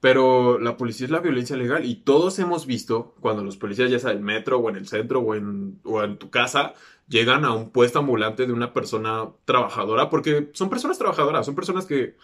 Pero 0.00 0.58
la 0.58 0.76
policía 0.76 1.06
es 1.06 1.12
la 1.12 1.20
violencia 1.20 1.56
legal 1.56 1.84
y 1.84 1.96
todos 1.96 2.38
hemos 2.40 2.66
visto 2.66 3.14
cuando 3.20 3.44
los 3.44 3.56
policías, 3.56 3.90
ya 3.90 3.98
sea 4.00 4.10
en 4.12 4.18
el 4.18 4.24
metro 4.24 4.58
o 4.58 4.68
en 4.70 4.76
el 4.76 4.88
centro 4.88 5.20
o 5.20 5.34
en, 5.34 5.80
o 5.84 6.02
en 6.02 6.18
tu 6.18 6.30
casa, 6.30 6.74
llegan 7.08 7.44
a 7.44 7.54
un 7.54 7.70
puesto 7.70 8.00
ambulante 8.00 8.46
de 8.46 8.52
una 8.52 8.72
persona 8.72 9.30
trabajadora, 9.44 10.10
porque 10.10 10.50
son 10.54 10.70
personas 10.70 10.98
trabajadoras, 10.98 11.46
son 11.46 11.54
personas 11.54 11.86
que, 11.86 12.16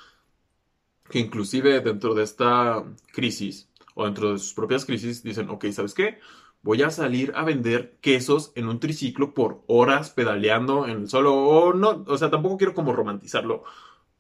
que 1.11 1.19
inclusive 1.19 1.81
dentro 1.81 2.15
de 2.15 2.25
esta 2.25 2.85
crisis 3.13 3.69
o 3.99 4.05
dentro 4.05 4.33
de 4.33 4.39
sus 4.39 4.55
propias 4.55 4.85
crisis 4.85 5.25
dicen, 5.25 5.51
ok, 5.51 5.67
¿sabes 5.73 5.93
qué? 5.93 6.21
Voy 6.63 6.83
a 6.83 6.91
salir 6.91 7.33
a 7.35 7.43
vender 7.43 7.99
quesos 8.01 8.53
en 8.55 8.69
un 8.69 8.79
triciclo 8.79 9.35
por 9.35 9.65
horas 9.67 10.11
pedaleando 10.11 10.87
en 10.87 11.01
el 11.03 11.09
solo, 11.09 11.35
o 11.35 11.75
no, 11.75 12.05
o 12.07 12.17
sea, 12.17 12.31
tampoco 12.31 12.59
quiero 12.59 12.75
como 12.75 12.93
romantizarlo, 12.93 13.65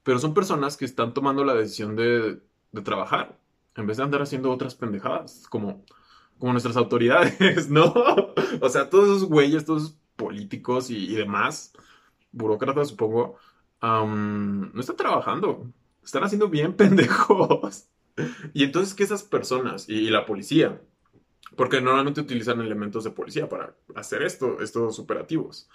pero 0.02 0.18
son 0.18 0.34
personas 0.34 0.76
que 0.76 0.84
están 0.84 1.14
tomando 1.14 1.44
la 1.44 1.54
decisión 1.54 1.94
de, 1.94 2.40
trabajar 2.82 3.38
en 3.76 3.86
vez 3.86 3.98
de 3.98 4.02
andar 4.02 4.20
haciendo 4.20 4.50
otras 4.50 4.74
pendejadas, 4.74 5.46
como, 5.48 5.84
como 6.38 6.52
nuestras 6.52 6.76
autoridades, 6.76 7.70
¿no? 7.70 7.94
o 8.60 8.68
sea, 8.68 8.90
todos 8.90 9.04
esos 9.04 9.28
güeyes, 9.28 9.64
todos 9.64 9.82
esos 9.84 9.96
políticos 10.16 10.90
y, 10.90 11.14
demás, 11.14 11.72
burócratas 12.32 12.88
supongo, 12.88 13.36
no 13.80 14.80
están 14.80 14.96
trabajando, 14.96 15.72
están 16.02 16.24
haciendo 16.24 16.48
bien 16.48 16.72
pendejos. 16.76 17.88
Y 18.54 18.64
entonces 18.64 18.94
que 18.94 19.04
esas 19.04 19.22
personas 19.22 19.88
y, 19.88 20.10
la 20.10 20.26
policía, 20.26 20.80
porque 21.56 21.80
normalmente 21.80 22.20
utilizan 22.20 22.60
elementos 22.60 23.04
de 23.04 23.10
policía 23.10 23.48
para 23.48 23.74
hacer 23.94 24.22
esto, 24.22 24.60
estos 24.60 24.98
operativos, 24.98 25.68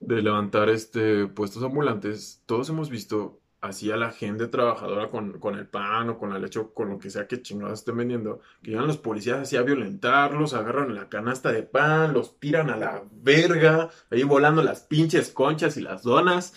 de 0.00 0.22
levantar 0.22 0.68
este, 0.68 1.26
puestos 1.26 1.62
ambulantes, 1.62 2.42
todos 2.46 2.68
hemos 2.70 2.88
visto 2.88 3.40
así 3.60 3.90
a 3.90 3.96
la 3.96 4.10
gente 4.10 4.46
trabajadora 4.46 5.10
con, 5.10 5.38
con, 5.38 5.54
el 5.54 5.66
pan 5.66 6.08
o 6.10 6.18
con 6.18 6.30
la 6.30 6.38
leche 6.38 6.60
o 6.60 6.72
con 6.72 6.88
lo 6.88 6.98
que 6.98 7.10
sea 7.10 7.26
que 7.26 7.42
chingados 7.42 7.80
estén 7.80 7.96
vendiendo, 7.96 8.40
que 8.62 8.70
llegan 8.70 8.86
los 8.86 8.96
policías 8.96 9.38
así 9.38 9.56
a 9.56 9.62
violentarlos, 9.62 10.54
agarran 10.54 10.94
la 10.94 11.08
canasta 11.08 11.52
de 11.52 11.62
pan, 11.62 12.14
los 12.14 12.40
tiran 12.40 12.70
a 12.70 12.76
la 12.76 13.02
verga, 13.12 13.90
ahí 14.10 14.22
volando 14.22 14.62
las 14.62 14.80
pinches 14.80 15.30
conchas 15.30 15.76
y 15.76 15.82
las 15.82 16.02
donas, 16.02 16.54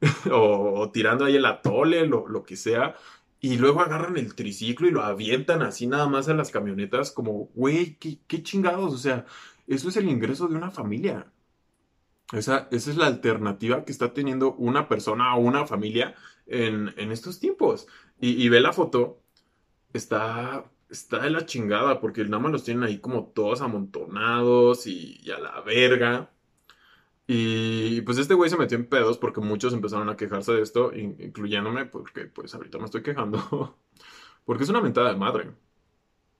o, 0.30 0.90
tirando 0.92 1.24
ahí 1.24 1.36
el 1.36 1.46
atole, 1.46 2.06
lo, 2.06 2.28
lo 2.28 2.44
que 2.44 2.56
sea. 2.56 2.94
Y 3.46 3.58
luego 3.58 3.80
agarran 3.80 4.16
el 4.16 4.34
triciclo 4.34 4.88
y 4.88 4.90
lo 4.90 5.04
avientan 5.04 5.62
así 5.62 5.86
nada 5.86 6.08
más 6.08 6.28
a 6.28 6.34
las 6.34 6.50
camionetas, 6.50 7.12
como, 7.12 7.48
güey, 7.54 7.94
¿qué, 7.94 8.18
qué 8.26 8.42
chingados, 8.42 8.92
o 8.92 8.98
sea, 8.98 9.24
eso 9.68 9.88
es 9.88 9.96
el 9.96 10.08
ingreso 10.08 10.48
de 10.48 10.56
una 10.56 10.72
familia. 10.72 11.30
Esa, 12.32 12.66
esa, 12.72 12.90
es 12.90 12.96
la 12.96 13.06
alternativa 13.06 13.84
que 13.84 13.92
está 13.92 14.12
teniendo 14.12 14.54
una 14.54 14.88
persona 14.88 15.36
o 15.36 15.40
una 15.40 15.64
familia 15.64 16.16
en, 16.46 16.88
estos 17.12 17.38
tiempos. 17.38 17.86
Y, 18.18 18.48
ve 18.48 18.60
la 18.60 18.72
foto, 18.72 19.22
está, 19.92 20.68
está 20.90 21.20
de 21.20 21.30
la 21.30 21.46
chingada, 21.46 22.00
porque 22.00 22.24
nada 22.24 22.40
más 22.40 22.50
los 22.50 22.64
tienen 22.64 22.82
ahí 22.82 22.98
como 22.98 23.26
todos 23.26 23.60
amontonados 23.60 24.88
y, 24.88 25.20
a 25.30 25.38
la 25.38 25.60
verga. 25.60 26.32
Y 27.26 28.02
pues 28.02 28.18
este 28.18 28.34
güey 28.34 28.48
se 28.48 28.56
metió 28.56 28.78
en 28.78 28.86
pedos 28.86 29.18
porque 29.18 29.40
muchos 29.40 29.72
empezaron 29.72 30.08
a 30.08 30.16
quejarse 30.16 30.52
de 30.52 30.62
esto, 30.62 30.92
incluyéndome, 30.94 31.84
porque 31.86 32.26
pues 32.26 32.54
ahorita 32.54 32.78
me 32.78 32.84
estoy 32.84 33.02
quejando. 33.02 33.78
Porque 34.44 34.62
es 34.62 34.70
una 34.70 34.80
mentada 34.80 35.10
de 35.10 35.16
madre. 35.16 35.50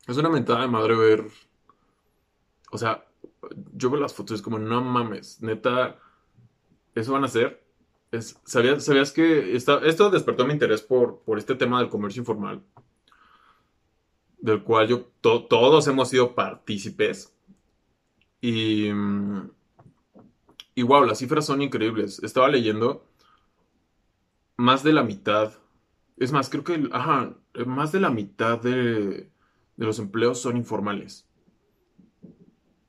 Es 0.06 0.16
una 0.16 0.28
mentada 0.28 0.60
de 0.60 0.68
madre 0.68 0.94
ver. 0.94 1.26
O 2.70 2.78
sea, 2.78 3.04
yo 3.74 3.90
veo 3.90 4.00
las 4.00 4.14
fotos 4.14 4.30
y 4.30 4.34
es 4.36 4.42
como, 4.42 4.60
no 4.60 4.80
mames, 4.80 5.42
neta, 5.42 5.98
eso 6.94 7.12
van 7.12 7.24
a 7.24 7.28
ser. 7.28 7.64
Es, 8.12 8.40
¿sabías, 8.44 8.84
¿Sabías 8.84 9.10
que 9.10 9.56
esto 9.56 10.10
despertó 10.10 10.46
mi 10.46 10.52
interés 10.52 10.82
por, 10.82 11.18
por 11.22 11.38
este 11.38 11.56
tema 11.56 11.80
del 11.80 11.88
comercio 11.88 12.20
informal? 12.20 12.62
Del 14.38 14.62
cual 14.62 14.86
yo, 14.86 15.10
todos 15.20 15.88
hemos 15.88 16.08
sido 16.08 16.36
partícipes. 16.36 17.34
Y, 18.40 18.92
y 20.76 20.82
wow, 20.82 21.04
las 21.04 21.18
cifras 21.18 21.46
son 21.46 21.62
increíbles. 21.62 22.22
Estaba 22.22 22.48
leyendo 22.48 23.04
más 24.56 24.84
de 24.84 24.92
la 24.92 25.02
mitad. 25.02 25.54
Es 26.18 26.32
más, 26.32 26.50
creo 26.50 26.64
que, 26.64 26.88
ajá, 26.92 27.34
más 27.66 27.92
de 27.92 28.00
la 28.00 28.10
mitad 28.10 28.60
de, 28.60 29.30
de 29.76 29.86
los 29.86 29.98
empleos 29.98 30.40
son 30.40 30.56
informales. 30.56 31.26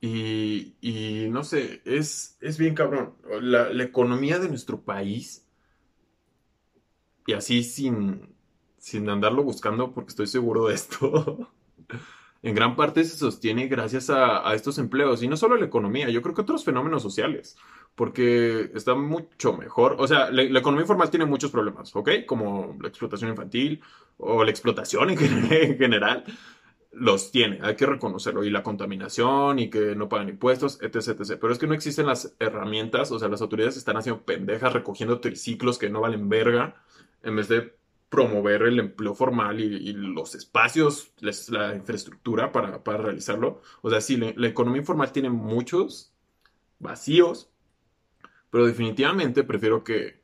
Y, 0.01 1.27
no 1.32 1.44
sé, 1.44 1.82
es, 1.86 2.38
es 2.41 2.58
bien 2.58 2.75
cabrón. 2.75 3.15
La, 3.41 3.72
economía 3.84 4.38
de 4.39 4.50
nuestro 4.50 4.82
país, 4.82 5.48
y 7.25 7.34
así 7.34 7.63
sin, 7.63 8.36
sin 8.77 9.10
andarlo 9.10 9.44
buscando, 9.44 9.94
porque 9.94 10.10
estoy 10.10 10.27
seguro 10.27 10.67
de 10.67 10.75
esto, 10.75 11.50
en 12.48 12.56
gran 12.56 12.77
parte 12.77 13.04
se 13.04 13.18
sostiene 13.18 13.68
gracias 13.68 14.10
a, 14.10 14.54
estos 14.56 14.77
empleos. 14.77 15.22
Y 15.22 15.27
no 15.27 15.36
solo 15.36 15.58
la 15.58 15.66
economía, 15.66 16.10
yo 16.10 16.22
creo 16.22 16.34
que 16.34 16.42
otros 16.42 16.63
fenómenos 16.63 17.04
sociales, 17.04 17.58
porque 17.94 18.72
está 18.74 18.96
mucho 18.96 19.51
mejor. 19.51 19.98
O 20.00 20.08
sea, 20.08 20.32
la, 20.32 20.44
economía 20.44 20.84
informal 20.84 21.10
tiene 21.10 21.25
muchos 21.25 21.51
problemas, 21.51 21.94
¿ok? 21.94 22.10
Como 22.25 22.77
la 22.82 22.88
explotación 22.88 23.32
infantil 23.32 23.82
o 24.18 24.46
la 24.46 24.50
explotación 24.51 25.10
en 25.12 25.18
general 25.77 26.24
los 26.94 27.32
tiene, 27.32 27.60
hay 27.62 27.75
que 27.75 27.86
reconocerlo, 27.86 28.44
y 28.44 28.50
la 28.50 28.63
contaminación 28.63 29.60
y 29.60 29.70
que 29.70 29.94
no 29.96 30.10
pagan 30.10 30.30
impuestos, 30.30 30.80
etc, 30.82 31.20
etc. 31.20 31.38
Pero 31.39 31.51
es 31.51 31.60
que 31.60 31.68
no 31.68 31.74
existen 31.74 32.08
las 32.08 32.36
herramientas, 32.39 33.12
o 33.12 33.20
sea, 33.20 33.27
las 33.27 33.42
autoridades 33.42 33.77
están 33.77 33.98
haciendo 33.98 34.24
pendejas 34.24 34.74
recogiendo 34.74 35.20
triciclos 35.20 35.77
que 35.77 35.89
no 35.89 36.01
valen 36.01 36.30
verga, 36.30 36.82
en 37.24 37.36
vez 37.36 37.50
de 37.50 37.75
promover 38.10 38.64
el 38.64 38.80
empleo 38.80 39.14
formal 39.14 39.60
y, 39.60 39.92
los 39.94 40.36
espacios, 40.36 41.12
la 41.20 41.76
infraestructura 41.76 42.52
para, 42.52 42.80
realizarlo. 42.98 43.62
O 43.82 43.90
sea, 43.90 44.02
sí, 44.02 44.18
la, 44.18 44.48
economía 44.48 44.82
informal 44.82 45.12
tiene 45.12 45.30
muchos 45.30 46.14
vacíos, 46.80 47.50
pero 48.50 48.66
definitivamente 48.66 49.44
prefiero 49.44 49.84
que, 49.84 50.22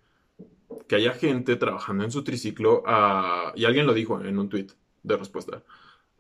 que 0.88 0.96
haya 0.96 1.14
gente 1.14 1.56
trabajando 1.58 2.06
en 2.06 2.12
su 2.12 2.24
triciclo, 2.24 2.84
y 3.56 3.66
alguien 3.66 3.86
lo 3.86 3.94
dijo 3.94 4.22
en 4.22 4.40
un 4.40 4.50
tweet 4.50 4.68
de 5.04 5.18
respuesta, 5.18 5.64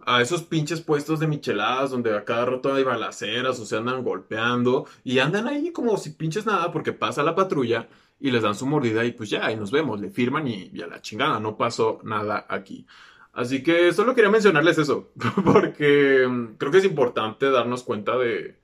a 0.05 0.22
esos 0.22 0.43
pinches 0.43 0.82
puestos 0.82 1.22
de 1.22 1.27
micheladas 1.27 1.91
donde 1.91 2.15
a 2.15 2.25
cada 2.25 2.46
rato 2.46 2.74
hay 2.74 2.84
balaceras 2.84 3.58
o 3.60 3.65
se 3.65 3.77
andan 3.77 4.03
golpeando 4.03 4.85
y 5.03 5.20
andan 5.20 5.48
ahí 5.48 5.72
como 5.72 5.98
si 5.98 6.09
pinches 6.09 6.46
nada 6.46 6.74
porque 6.74 6.92
pasa 6.92 7.24
la 7.24 7.35
patrulla 7.35 7.87
y 8.24 8.31
les 8.31 8.42
dan 8.42 8.55
su 8.55 8.66
mordida 8.66 9.03
y 9.03 9.12
pues 9.12 9.29
ya, 9.29 9.51
y 9.51 9.57
nos 9.57 9.70
vemos, 9.70 10.00
le 10.00 10.09
firman 10.09 10.48
y, 10.48 10.81
a 10.81 10.88
la 10.88 11.01
chingada, 11.01 11.42
no 11.42 11.57
pasó 11.57 12.00
nada 12.05 12.46
aquí. 12.48 12.88
Así 13.33 13.62
que 13.62 13.92
solo 13.92 14.16
quería 14.16 14.31
mencionarles 14.31 14.77
eso, 14.77 15.12
porque 15.44 16.25
mm, 16.25 16.55
creo 16.55 16.72
que 16.72 16.77
es 16.77 16.86
importante 16.86 17.51
darnos 17.51 17.83
cuenta 17.83 18.18
de, 18.18 18.55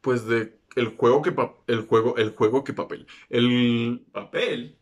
pues 0.00 0.24
de 0.26 0.56
el 0.76 0.96
juego 0.96 1.20
que, 1.20 1.34
el 1.66 1.80
juego, 1.80 2.16
el 2.16 2.30
juego 2.30 2.62
que 2.62 2.74
papel, 2.74 3.08
el 3.28 4.06
papel 4.12 4.76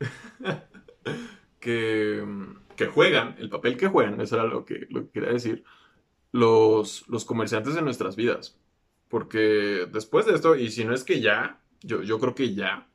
que 1.60 2.22
mm, 2.26 2.62
que 2.76 2.86
juegan, 2.86 3.36
el 3.38 3.50
papel 3.50 3.76
que 3.76 3.88
juegan, 3.88 4.18
eso 4.22 4.36
era 4.36 4.44
lo 4.44 4.64
que, 4.64 4.86
lo 4.88 5.10
quería 5.10 5.32
decir, 5.32 5.64
los, 6.30 7.04
los 7.08 7.26
comerciantes 7.26 7.74
de 7.74 7.82
nuestras 7.82 8.16
vidas. 8.16 8.58
Porque 9.08 9.86
después 9.92 10.24
de 10.24 10.32
esto, 10.34 10.56
y 10.56 10.70
si 10.70 10.86
no 10.86 10.94
es 10.94 11.04
que 11.04 11.20
ya, 11.20 11.61
yo, 11.82 12.18
creo 12.18 12.34
que 12.34 12.54
ya, 12.54 12.88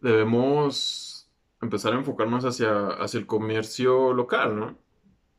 debemos 0.00 1.30
empezar 1.60 1.92
a 1.92 1.98
enfocarnos 1.98 2.44
hacia, 2.44 2.88
hacia 2.88 3.18
el 3.18 3.26
comercio 3.26 4.12
local, 4.12 4.58
¿no? 4.58 4.78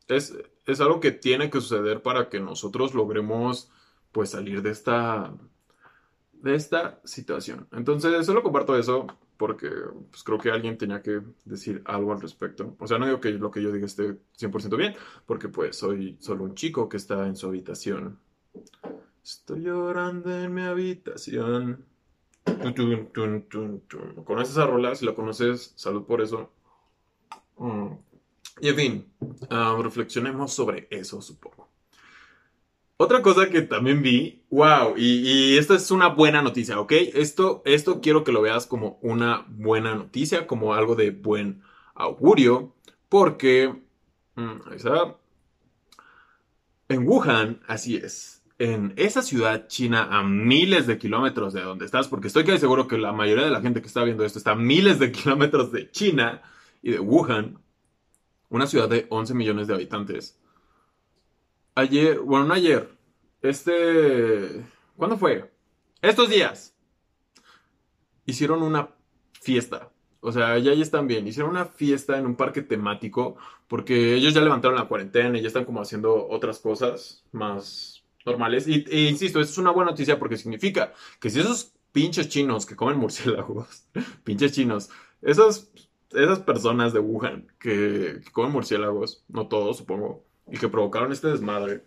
Es, 0.08 0.36
es 0.66 0.82
algo 0.82 1.00
que 1.00 1.12
tiene 1.12 1.50
que 1.50 1.62
suceder 1.62 2.02
para 2.02 2.30
que 2.30 2.40
nosotros 2.40 2.94
logremos 2.94 3.72
pues 4.12 4.32
salir 4.32 4.62
de 4.62 4.72
esta 4.72 5.34
de 6.42 6.56
esta 6.56 7.02
situación. 7.04 7.68
Entonces, 7.72 8.26
solo 8.26 8.44
comparto 8.44 8.78
eso 8.78 9.08
porque 9.38 9.70
pues, 10.10 10.24
creo 10.24 10.38
que 10.38 10.52
alguien 10.52 10.78
tenía 10.78 11.02
que 11.02 11.22
decir 11.46 11.82
algo 11.86 12.12
al 12.12 12.22
respecto. 12.22 12.76
O 12.80 12.88
sea, 12.88 12.98
no 12.98 13.06
digo 13.06 13.22
que 13.22 13.32
lo 13.32 13.52
que 13.52 13.62
yo 13.62 13.72
diga 13.72 13.86
esté 13.86 14.18
100% 14.40 14.76
bien, 14.78 14.96
porque 15.26 15.50
pues 15.50 15.78
soy 15.78 16.18
solo 16.20 16.44
un 16.44 16.56
chico 16.56 16.90
que 16.90 16.98
está 16.98 17.28
en 17.28 17.36
su 17.36 17.48
habitación. 17.48 18.20
Estoy 19.24 19.62
llorando 19.62 20.36
en 20.36 20.54
mi 20.54 20.63
habitación. 20.63 21.86
¿Conoces 24.26 24.52
esa 24.52 24.66
rola? 24.66 24.96
Si 24.96 25.06
la 25.06 25.14
conoces, 25.14 25.74
salud 25.76 26.06
por 26.06 26.22
eso. 26.22 26.50
Mm. 27.58 27.88
Y 28.62 28.70
en 28.70 28.76
fin, 28.76 29.14
ah, 29.50 29.78
reflexionemos 29.82 30.54
sobre 30.54 30.88
eso, 30.90 31.22
supongo. 31.22 31.70
Otra 33.00 33.22
cosa 33.22 33.50
que 33.50 33.62
también 33.62 34.02
vi, 34.02 34.44
wow, 34.50 34.96
y, 34.98 35.56
esta 35.58 35.76
es 35.76 35.92
una 35.92 36.08
buena 36.08 36.42
noticia, 36.42 36.80
¿ok? 36.80 36.92
Esto, 37.14 37.62
esto 37.64 38.02
quiero 38.02 38.24
que 38.24 38.32
lo 38.32 38.42
veas 38.42 38.66
como 38.66 38.98
una 39.04 39.46
buena 39.50 39.94
noticia, 39.94 40.48
como 40.48 40.74
algo 40.74 40.96
de 40.96 41.12
buen 41.12 41.62
augurio, 41.94 42.74
porque 43.08 43.76
mm, 44.34 44.62
en 46.90 47.08
Wuhan, 47.08 47.62
así 47.68 47.98
es, 47.98 48.37
en 48.60 48.93
esa 48.98 49.22
ciudad 49.22 49.67
china 49.67 50.08
a 50.12 50.24
miles 50.24 50.88
de 50.88 50.98
kilómetros 50.98 51.54
de 51.54 51.62
donde 51.62 51.86
estás, 51.86 52.08
porque 52.08 52.28
estoy 52.28 52.43
casi 52.43 52.60
seguro 52.60 52.88
que 52.88 52.98
la 52.98 53.12
mayoría 53.12 53.46
de 53.46 53.52
la 53.52 53.62
gente 53.62 53.82
que 53.82 53.88
está 53.88 54.04
viendo 54.04 54.26
esto 54.26 54.39
está 54.39 54.52
a 54.52 54.56
miles 54.56 55.00
de 55.00 55.12
kilómetros 55.13 55.72
de 55.72 55.91
China 55.91 56.41
y 56.82 56.91
de 56.91 57.00
Wuhan, 57.00 57.60
una 58.50 58.67
ciudad 58.67 58.89
de 58.89 59.08
11 59.10 59.34
millones 59.34 59.67
de 59.67 59.74
habitantes 59.74 60.39
ayer, 61.78 62.20
bueno, 62.20 62.46
no 62.46 62.54
ayer, 62.54 62.89
este, 63.41 64.65
¿cuándo 64.96 65.17
fue? 65.17 65.52
Estos 66.02 66.30
días. 66.30 66.76
Hicieron 68.26 68.63
una 68.63 68.89
fiesta. 69.39 69.91
O 70.20 70.32
sea, 70.32 70.58
ya, 70.58 70.74
ya 70.74 70.82
están 70.82 71.08
bien. 71.08 71.28
Hicieron 71.28 71.52
una 71.52 71.65
fiesta 71.65 72.17
en 72.17 72.26
un 72.26 72.36
parque 72.36 72.62
temático 72.62 73.38
porque 73.67 74.15
ellos 74.15 74.34
ya 74.34 74.41
levantaron 74.41 74.78
la 74.78 74.88
cuarentena 74.88 75.38
y 75.38 75.41
ya 75.41 75.48
están 75.48 75.65
como 75.65 75.82
haciendo 75.82 76.28
otras 76.28 76.60
cosas 76.60 77.24
más 77.32 77.97
normales. 78.28 78.68
Y, 78.68 78.86
e 78.90 79.10
insisto, 79.10 79.40
esto 79.40 79.54
es 79.54 79.58
una 79.58 79.72
buena 79.72 79.92
noticia 79.92 80.20
porque 80.20 80.38
significa 80.38 80.94
que 81.20 81.30
si 81.30 81.40
esos 81.40 81.74
pinches 81.92 82.30
chinos 82.30 82.66
que 82.66 82.76
comen 82.76 83.00
murciélagos, 83.00 83.88
pinches 84.24 84.52
chinos, 84.52 84.90
esas 85.22 85.70
personas 86.46 86.94
de 86.94 87.00
Wuhan 87.00 87.48
que 87.60 88.22
comen 88.32 88.52
murciélagos, 88.52 89.26
no 89.30 89.48
todos 89.48 89.78
supongo, 89.78 90.26
y 90.52 90.58
que 90.58 90.70
provocaron 90.70 91.12
este 91.12 91.30
desmadre, 91.30 91.84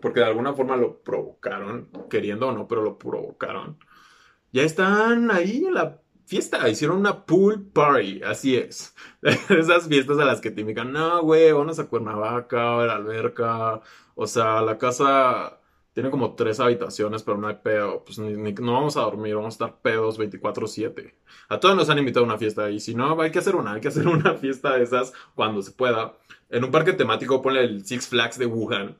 porque 0.00 0.20
de 0.20 0.26
alguna 0.26 0.54
forma 0.54 0.76
lo 0.76 1.02
provocaron, 1.02 1.88
queriendo 2.10 2.48
o 2.48 2.52
no, 2.52 2.66
pero 2.66 2.82
lo 2.82 2.98
provocaron, 2.98 3.78
ya 4.52 4.62
están 4.62 5.30
ahí 5.30 5.64
en 5.64 5.74
la 5.74 6.00
fiesta, 6.26 6.68
hicieron 6.68 6.98
una 6.98 7.24
pool 7.24 7.64
party, 7.72 8.22
así 8.22 8.56
es. 8.56 8.94
Esas 9.22 9.88
fiestas 9.88 10.18
a 10.18 10.24
las 10.24 10.40
que 10.40 10.50
te 10.50 10.60
indican, 10.62 10.92
no, 10.92 11.22
güey, 11.22 11.52
vamos 11.52 11.78
a 11.78 11.88
Cuernavaca, 11.88 12.80
a 12.82 12.86
la 12.86 12.96
alberca, 12.96 13.80
o 14.14 14.26
sea, 14.26 14.60
la 14.62 14.78
casa 14.78 15.60
Tiene 15.92 16.10
como 16.10 16.34
tres 16.34 16.60
habitaciones, 16.60 17.22
pero 17.22 17.38
no 17.38 17.48
hay 17.48 17.56
pedo. 17.62 18.04
Pues 18.04 18.18
no 18.18 18.72
vamos 18.72 18.96
a 18.96 19.00
dormir, 19.02 19.34
vamos 19.34 19.54
a 19.54 19.56
estar 19.66 19.80
pedos 19.80 20.18
24-7. 20.18 21.14
A 21.48 21.58
todos 21.60 21.76
nos 21.76 21.88
han 21.90 21.98
invitado 21.98 22.24
a 22.24 22.28
una 22.28 22.38
fiesta 22.38 22.70
y 22.70 22.80
si 22.80 22.94
no, 22.94 23.20
hay 23.20 23.30
que 23.30 23.38
hacer 23.38 23.56
una, 23.56 23.72
hay 23.74 23.80
que 23.80 23.88
hacer 23.88 24.06
una 24.06 24.34
fiesta 24.38 24.74
de 24.76 24.82
esas 24.84 25.12
cuando 25.34 25.62
se 25.62 25.72
pueda. 25.72 26.18
En 26.50 26.64
un 26.64 26.70
parque 26.70 26.92
temático, 26.92 27.42
ponle 27.42 27.64
el 27.64 27.84
Six 27.86 28.08
Flags 28.08 28.38
de 28.38 28.46
Wuhan. 28.46 28.98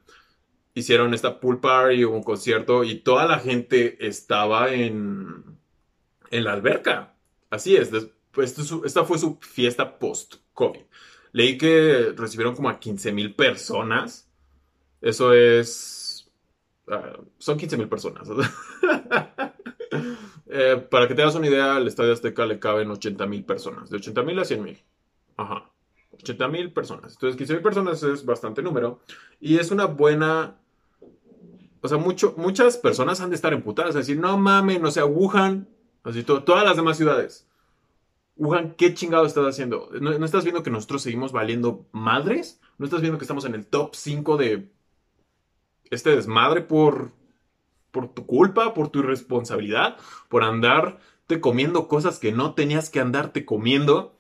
Hicieron 0.75 1.15
esta 1.15 1.41
pool 1.41 1.61
party, 1.61 2.05
un 2.05 2.23
concierto 2.23 2.85
y 2.85 2.97
toda 3.01 3.27
la 3.27 3.39
gente 3.41 4.07
estaba 4.07 4.73
en, 4.73 5.59
en 6.31 6.45
la 6.45 6.53
alberca. 6.53 7.16
Así 7.57 7.75
es, 7.75 7.91
pues, 8.33 8.55
esta 8.85 9.05
fue 9.05 9.19
su 9.19 9.39
fiesta 9.41 9.99
post-COVID. 9.99 10.83
Leí 11.33 11.57
que 11.57 12.13
recibieron 12.15 12.55
como 12.55 12.69
a 12.69 12.79
15 12.79 13.13
mil 13.13 13.35
personas. 13.35 14.31
Eso 15.01 15.33
es... 15.33 16.31
Ah, 16.87 17.19
son 17.39 17.57
15 17.59 17.77
mil 17.77 17.89
personas. 17.89 18.29
Eh, 20.49 20.77
para 20.91 21.09
que 21.09 21.15
te 21.15 21.23
hagas 21.23 21.35
una 21.35 21.49
idea, 21.49 21.75
al 21.75 21.89
Estadio 21.89 22.13
Azteca 22.13 22.47
le 22.47 22.61
caben 22.61 22.91
80 22.91 23.27
mil 23.27 23.45
personas. 23.45 23.91
De 23.91 23.97
80 23.97 24.23
mil 24.23 24.39
a 24.39 24.45
100 24.45 24.63
mil. 24.63 24.79
Ajá. 25.37 25.71
80 26.13 26.49
mil 26.49 26.73
personas. 26.73 27.15
Entonces, 27.15 27.37
15 27.37 27.55
mil 27.55 27.63
personas 27.63 28.03
es 28.05 28.25
bastante 28.25 28.63
número. 28.63 29.01
Y 29.41 29.59
es 29.59 29.73
una 29.73 29.87
buena... 29.87 30.57
O 31.83 31.89
sea, 31.89 31.99
mucho, 31.99 32.35
muchas 32.37 32.77
personas 32.77 33.21
han 33.21 33.31
de 33.31 33.37
estar 33.37 33.53
emputadas. 33.53 33.91
Es 33.91 34.07
decir, 34.07 34.19
no 34.19 34.39
mames, 34.39 34.81
no 34.81 34.91
se 34.93 35.01
agujan. 35.01 35.69
Así, 36.05 36.23
todas 36.23 36.65
las 36.65 36.77
demás 36.77 36.97
ciudades. 36.97 37.46
Wuhan, 38.37 38.75
¿qué 38.77 38.93
chingado 38.93 39.25
estás 39.25 39.47
haciendo? 39.47 39.89
¿No, 40.01 40.25
estás 40.25 40.45
viendo 40.45 40.63
que 40.63 40.71
nosotros 40.71 41.03
seguimos 41.03 41.33
valiendo 41.33 41.87
madres? 41.93 42.61
¿No 42.77 42.85
estás 42.85 43.01
viendo 43.01 43.19
que 43.19 43.25
estamos 43.25 43.47
en 43.47 43.55
el 43.55 43.67
top 43.67 43.95
5 43.95 44.37
de 44.37 44.71
este 45.91 46.11
desmadre 46.15 46.61
por, 46.61 47.13
por 47.91 48.13
tu 48.13 48.27
culpa, 48.27 48.75
por 48.75 48.89
tu 48.89 48.99
irresponsabilidad, 49.01 49.97
por 50.29 50.45
andarte 50.45 51.41
comiendo 51.41 51.89
cosas 51.89 52.19
que 52.19 52.31
no 52.31 52.53
tenías 52.55 52.91
que 52.91 53.01
andarte 53.01 53.47
comiendo? 53.47 54.19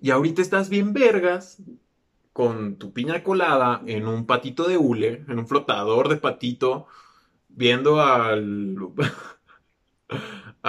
Y 0.00 0.10
ahorita 0.10 0.42
estás 0.42 0.68
bien 0.68 0.92
vergas 0.92 1.62
con 2.32 2.76
tu 2.76 2.92
piña 2.92 3.22
colada 3.22 3.82
en 3.86 4.08
un 4.08 4.26
patito 4.26 4.68
de 4.68 4.78
hule, 4.78 5.24
en 5.28 5.38
un 5.38 5.46
flotador 5.46 6.08
de 6.08 6.16
patito, 6.16 6.86
viendo 7.48 8.00
al... 8.00 8.76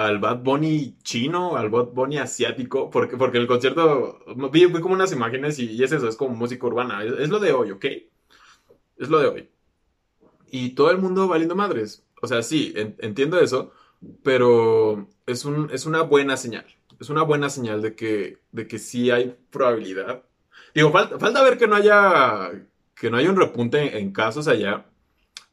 al 0.06 0.20
Bad 0.20 0.44
Bunny 0.44 0.98
chino, 1.04 1.58
al 1.58 1.70
Bad 1.70 1.88
Bunny 1.88 2.18
asiático, 2.18 2.90
porque, 2.90 3.18
porque 3.18 3.38
el 3.38 3.48
concierto, 3.48 4.20
vi, 4.52 4.72
como 4.72 4.94
unas 4.94 5.12
imágenes 5.12 5.60
y, 5.60 5.84
es 5.84 5.92
eso, 5.92 6.08
es 6.08 6.16
como 6.16 6.36
música 6.36 6.66
urbana, 6.68 7.04
es, 7.04 7.30
lo 7.30 7.40
de 7.40 7.52
hoy, 7.52 7.72
¿ok? 7.72 7.86
Es 8.98 9.10
lo 9.10 9.20
de 9.20 9.28
hoy. 9.28 9.50
Y 10.52 10.70
todo 10.72 10.92
el 10.92 10.98
mundo 10.98 11.28
valiendo 11.28 11.56
madres. 11.56 12.06
O 12.22 12.28
sea, 12.28 12.42
sí, 12.44 12.74
entiendo 12.76 13.40
eso, 13.40 13.72
pero 14.24 15.08
es, 15.26 15.46
un, 15.46 15.70
es 15.72 15.86
una 15.86 16.02
buena 16.02 16.38
señal. 16.38 16.66
Es 17.00 17.10
una 17.10 17.24
buena 17.24 17.50
señal 17.50 17.82
de 17.82 17.96
que, 17.96 18.40
de 18.52 18.68
que 18.68 18.80
sí 18.80 19.12
hay 19.12 19.38
probabilidad. 19.52 20.24
Digo, 20.74 20.92
falta, 20.92 21.18
falta 21.20 21.44
ver 21.44 21.58
que 21.58 21.68
no 21.68 21.76
haya 21.76 22.52
que 22.96 23.10
no 23.10 23.16
haya 23.16 23.30
un 23.30 23.38
repunte 23.38 23.98
en 23.98 24.12
casos 24.12 24.50
allá, 24.50 24.86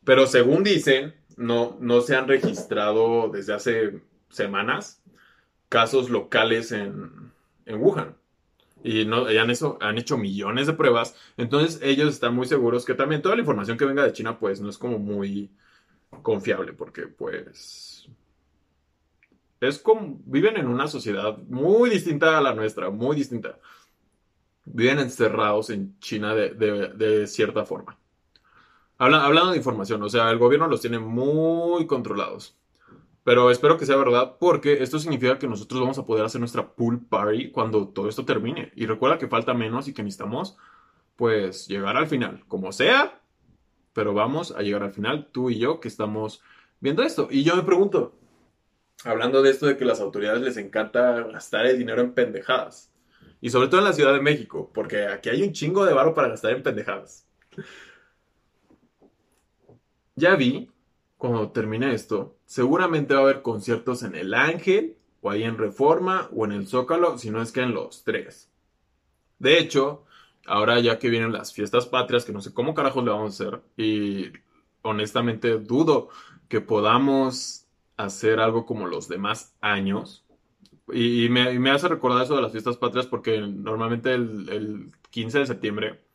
pero 0.05 0.27
según 0.27 0.65
dicen, 0.65 1.15
no, 1.37 1.77
no 1.81 2.01
se 2.01 2.17
han 2.17 2.27
registrado 2.27 3.29
desde 3.29 3.55
hace 3.55 4.01
semanas 4.29 5.03
casos 5.69 6.11
locales 6.11 6.73
en, 6.73 7.33
en 7.65 7.81
Wuhan. 7.81 8.17
Y 8.85 9.05
no, 9.05 9.27
han, 9.27 9.51
eso, 9.51 9.79
han 9.81 9.99
hecho 9.99 10.17
millones 10.17 10.67
de 10.67 10.75
pruebas. 10.75 11.17
Entonces 11.37 11.81
ellos 11.83 12.15
están 12.15 12.35
muy 12.35 12.47
seguros 12.47 12.85
que 12.85 12.95
también 12.95 13.23
toda 13.23 13.35
la 13.35 13.41
información 13.41 13.77
que 13.77 13.85
venga 13.85 14.05
de 14.05 14.13
China 14.13 14.39
pues 14.39 14.61
no 14.61 14.69
es 14.69 14.79
como 14.79 14.99
muy 14.99 15.51
confiable 16.23 16.73
porque 16.73 17.07
pues 17.09 18.09
es 19.61 19.79
como 19.79 20.21
viven 20.25 20.57
en 20.57 20.69
una 20.69 20.87
sociedad 20.87 21.39
muy 21.49 21.91
distinta 21.91 22.39
a 22.39 22.41
la 22.41 22.55
nuestra, 22.55 22.91
muy 22.91 23.17
distinta. 23.17 23.59
Viven 24.65 24.99
encerrados 24.99 25.71
en 25.71 25.99
China 26.01 26.35
de, 26.35 26.51
de, 26.51 27.27
cierta 27.27 27.65
forma. 27.65 27.99
hablando 28.99 29.53
de 29.53 29.59
información, 29.59 30.03
o 30.03 30.09
sea, 30.09 30.31
el 30.31 30.39
gobierno 30.39 30.69
los 30.69 30.81
tiene 30.81 30.99
muy 30.99 31.87
controlados. 31.87 32.57
Pero 33.27 33.51
espero 33.51 33.77
que 33.77 33.87
sea 33.87 33.97
verdad 33.97 34.37
porque 34.39 34.85
esto 34.85 35.01
significa 35.01 35.37
que 35.37 35.49
nosotros 35.49 35.81
vamos 35.81 35.99
a 35.99 36.05
poder 36.05 36.25
hacer 36.25 36.39
nuestra 36.39 36.77
pool 36.77 37.05
party 37.05 37.51
cuando 37.51 37.89
todo 37.89 38.09
esto 38.09 38.25
termine. 38.25 38.71
Y 38.77 38.87
recuerda 38.87 39.19
que 39.19 39.27
falta 39.27 39.53
menos 39.53 39.89
y 39.89 39.93
que 39.93 40.05
necesitamos 40.05 40.57
pues 41.17 41.67
llegar 41.67 41.97
al 41.97 42.07
final, 42.07 42.45
como 42.47 42.71
sea, 42.71 43.21
pero 43.93 44.15
vamos 44.15 44.53
a 44.53 44.63
llegar 44.63 44.85
al 44.85 44.93
final, 44.93 45.29
tú 45.33 45.51
y 45.51 45.59
yo 45.59 45.81
que 45.81 45.89
estamos 45.89 46.41
viendo 46.79 47.03
esto. 47.03 47.27
Y 47.29 47.43
yo 47.43 47.57
me 47.57 47.65
pregunto, 47.65 48.17
hablando 49.03 49.43
de 49.43 49.51
esto 49.51 49.67
de 49.67 49.77
que 49.77 49.85
las 49.85 50.01
autoridades 50.01 50.43
les 50.43 50.57
encanta 50.57 51.23
gastar 51.23 51.67
el 51.67 51.79
dinero 51.79 52.03
en 52.03 52.13
pendejadas. 52.13 52.93
Y 53.41 53.51
sobre 53.51 53.67
todo 53.67 53.81
en 53.81 53.87
la 53.87 53.93
Ciudad 53.93 54.13
de 54.13 54.23
México, 54.23 54.71
porque 54.73 55.09
aquí 55.09 55.31
hay 55.31 55.43
un 55.43 55.53
chingo 55.53 55.85
de 55.85 55.95
barro 55.95 56.15
para 56.15 56.29
gastar 56.29 56.53
en 56.53 56.63
pendejadas. 56.63 57.27
Ya 60.15 60.37
vi 60.37 60.71
cuando 61.29 61.51
termine 61.51 61.93
esto, 61.95 62.37
seguramente 62.47 63.15
va 63.15 63.21
a 63.21 63.23
haber 63.25 63.43
conciertos 63.43 64.03
en 64.03 64.15
el 64.15 64.35
Ángel, 64.35 64.97
o 65.21 65.31
ahí 65.31 65.45
en 65.45 65.59
Reforma, 65.59 66.29
o 66.35 66.45
en 66.45 66.53
el 66.53 66.67
Zócalo, 66.67 67.19
si 67.19 67.31
no 67.31 67.43
es 67.43 67.53
que 67.53 67.61
en 67.61 67.75
los 67.75 68.05
tres. 68.05 68.51
De 69.39 69.59
hecho, 69.59 70.05
ahora 70.47 70.81
ya 70.81 70.99
que 70.99 71.11
vienen 71.11 71.33
las 71.33 71.53
fiestas 71.53 71.87
patrias, 71.87 72.25
que 72.25 72.33
no 72.33 72.41
sé 72.41 72.55
cómo 72.55 72.75
carajos 72.75 73.05
le 73.05 73.11
vamos 73.11 73.41
a 73.41 73.45
hacer, 73.45 73.61
y 73.77 74.33
honestamente 74.83 75.59
dudo 75.59 76.09
que 76.49 76.61
podamos 76.61 77.67
hacer 77.97 78.41
algo 78.41 78.67
como 78.67 78.87
los 78.87 79.09
demás 79.09 79.55
años. 79.61 80.25
Y, 80.93 81.29
me, 81.29 81.71
hace 81.71 81.89
recordar 81.89 82.23
eso 82.23 82.37
de 82.37 82.43
las 82.43 82.53
fiestas 82.53 82.77
patrias 82.77 83.07
porque 83.07 83.41
normalmente 83.41 84.15
el, 84.15 84.49
el 84.49 84.93
15 85.11 85.41
de 85.41 85.47
septiembre 85.47 86.06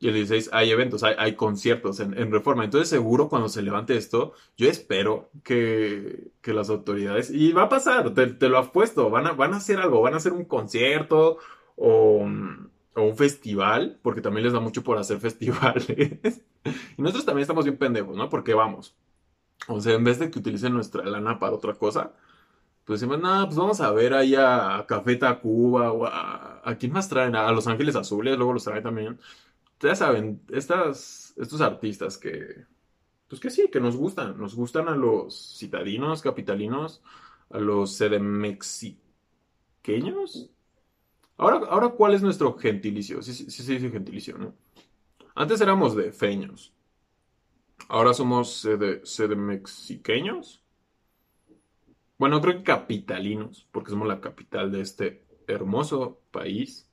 y 0.00 0.08
el 0.08 0.14
16 0.14 0.50
hay 0.52 0.70
eventos, 0.70 1.02
hay, 1.02 1.34
conciertos 1.34 1.98
en, 1.98 2.30
Reforma. 2.30 2.64
Entonces 2.64 2.88
seguro 2.88 3.28
cuando 3.28 3.48
se 3.48 3.62
levante 3.62 3.96
esto, 3.96 4.32
yo 4.56 4.68
espero 4.68 5.30
que, 5.42 6.30
las 6.44 6.70
autoridades, 6.70 7.30
y 7.30 7.52
va 7.52 7.64
a 7.64 7.68
pasar, 7.68 8.14
te, 8.14 8.48
lo 8.48 8.58
apuesto, 8.58 9.10
van 9.10 9.26
a, 9.26 9.32
van 9.32 9.52
a 9.52 9.58
hacer 9.58 9.78
algo, 9.80 10.00
van 10.00 10.14
a 10.14 10.18
hacer 10.18 10.32
un 10.32 10.44
concierto 10.44 11.38
o, 11.76 12.20
un 12.20 13.16
festival, 13.16 13.98
porque 14.02 14.20
también 14.20 14.44
les 14.44 14.52
da 14.52 14.60
mucho 14.60 14.82
por 14.82 14.98
hacer 14.98 15.18
festivales. 15.20 15.88
y 16.96 17.02
nosotros 17.02 17.26
también 17.26 17.42
estamos 17.42 17.64
bien 17.64 17.76
pendejos, 17.76 18.16
¿no? 18.16 18.28
Porque 18.28 18.54
vamos. 18.54 18.96
O 19.66 19.80
sea, 19.80 19.94
en 19.94 20.04
vez 20.04 20.18
de 20.18 20.30
que 20.30 20.38
utilicen 20.38 20.72
nuestra 20.72 21.04
lana 21.04 21.38
para 21.38 21.54
otra 21.54 21.74
cosa, 21.74 22.12
pues 22.84 23.00
decimos, 23.00 23.20
no, 23.20 23.44
pues 23.44 23.56
vamos 23.56 23.80
a 23.80 23.92
ver 23.92 24.14
ahí 24.14 24.34
a 24.36 24.84
Café 24.88 25.16
Tacuba 25.16 25.92
o 25.92 26.06
a, 26.06 26.62
a 26.64 26.76
quién 26.76 26.92
más 26.92 27.08
traen, 27.08 27.36
a 27.36 27.52
Los 27.52 27.66
Ángeles 27.66 27.96
Azules, 27.96 28.36
luego 28.36 28.54
los 28.54 28.64
traen 28.64 28.82
también 28.82 29.18
ya 29.80 29.94
saben, 29.94 30.42
estos 30.50 31.60
artistas 31.60 32.18
que, 32.18 32.64
pues 33.28 33.40
que 33.40 33.50
sí, 33.50 33.68
que 33.70 33.80
nos 33.80 33.96
gustan, 33.96 34.38
nos 34.38 34.54
gustan 34.54 34.88
a 34.88 34.96
los 34.96 35.56
citadinos, 35.58 36.22
capitalinos, 36.22 37.02
a 37.50 37.58
los 37.58 37.94
sedemexiqueños. 37.94 40.50
Ahora, 41.36 41.66
ahora, 41.68 41.90
¿cuál 41.90 42.14
es 42.14 42.22
nuestro 42.22 42.56
gentilicio? 42.58 43.22
Sí, 43.22 43.32
sí, 43.32 43.50
sí, 43.50 43.74
dice 43.74 43.90
gentilicio, 43.90 44.38
¿no? 44.38 44.54
Antes 45.34 45.60
éramos 45.60 45.94
de 45.94 46.10
feños. 46.10 46.72
Ahora 47.88 48.12
somos 48.12 48.54
sede, 48.54 49.06
sedemexiqueños. 49.06 50.64
Bueno, 52.18 52.40
creo 52.40 52.56
que 52.56 52.64
capitalinos, 52.64 53.68
porque 53.70 53.90
somos 53.90 54.08
la 54.08 54.20
capital 54.20 54.72
de 54.72 54.80
este 54.80 55.24
hermoso 55.46 56.20
país 56.32 56.87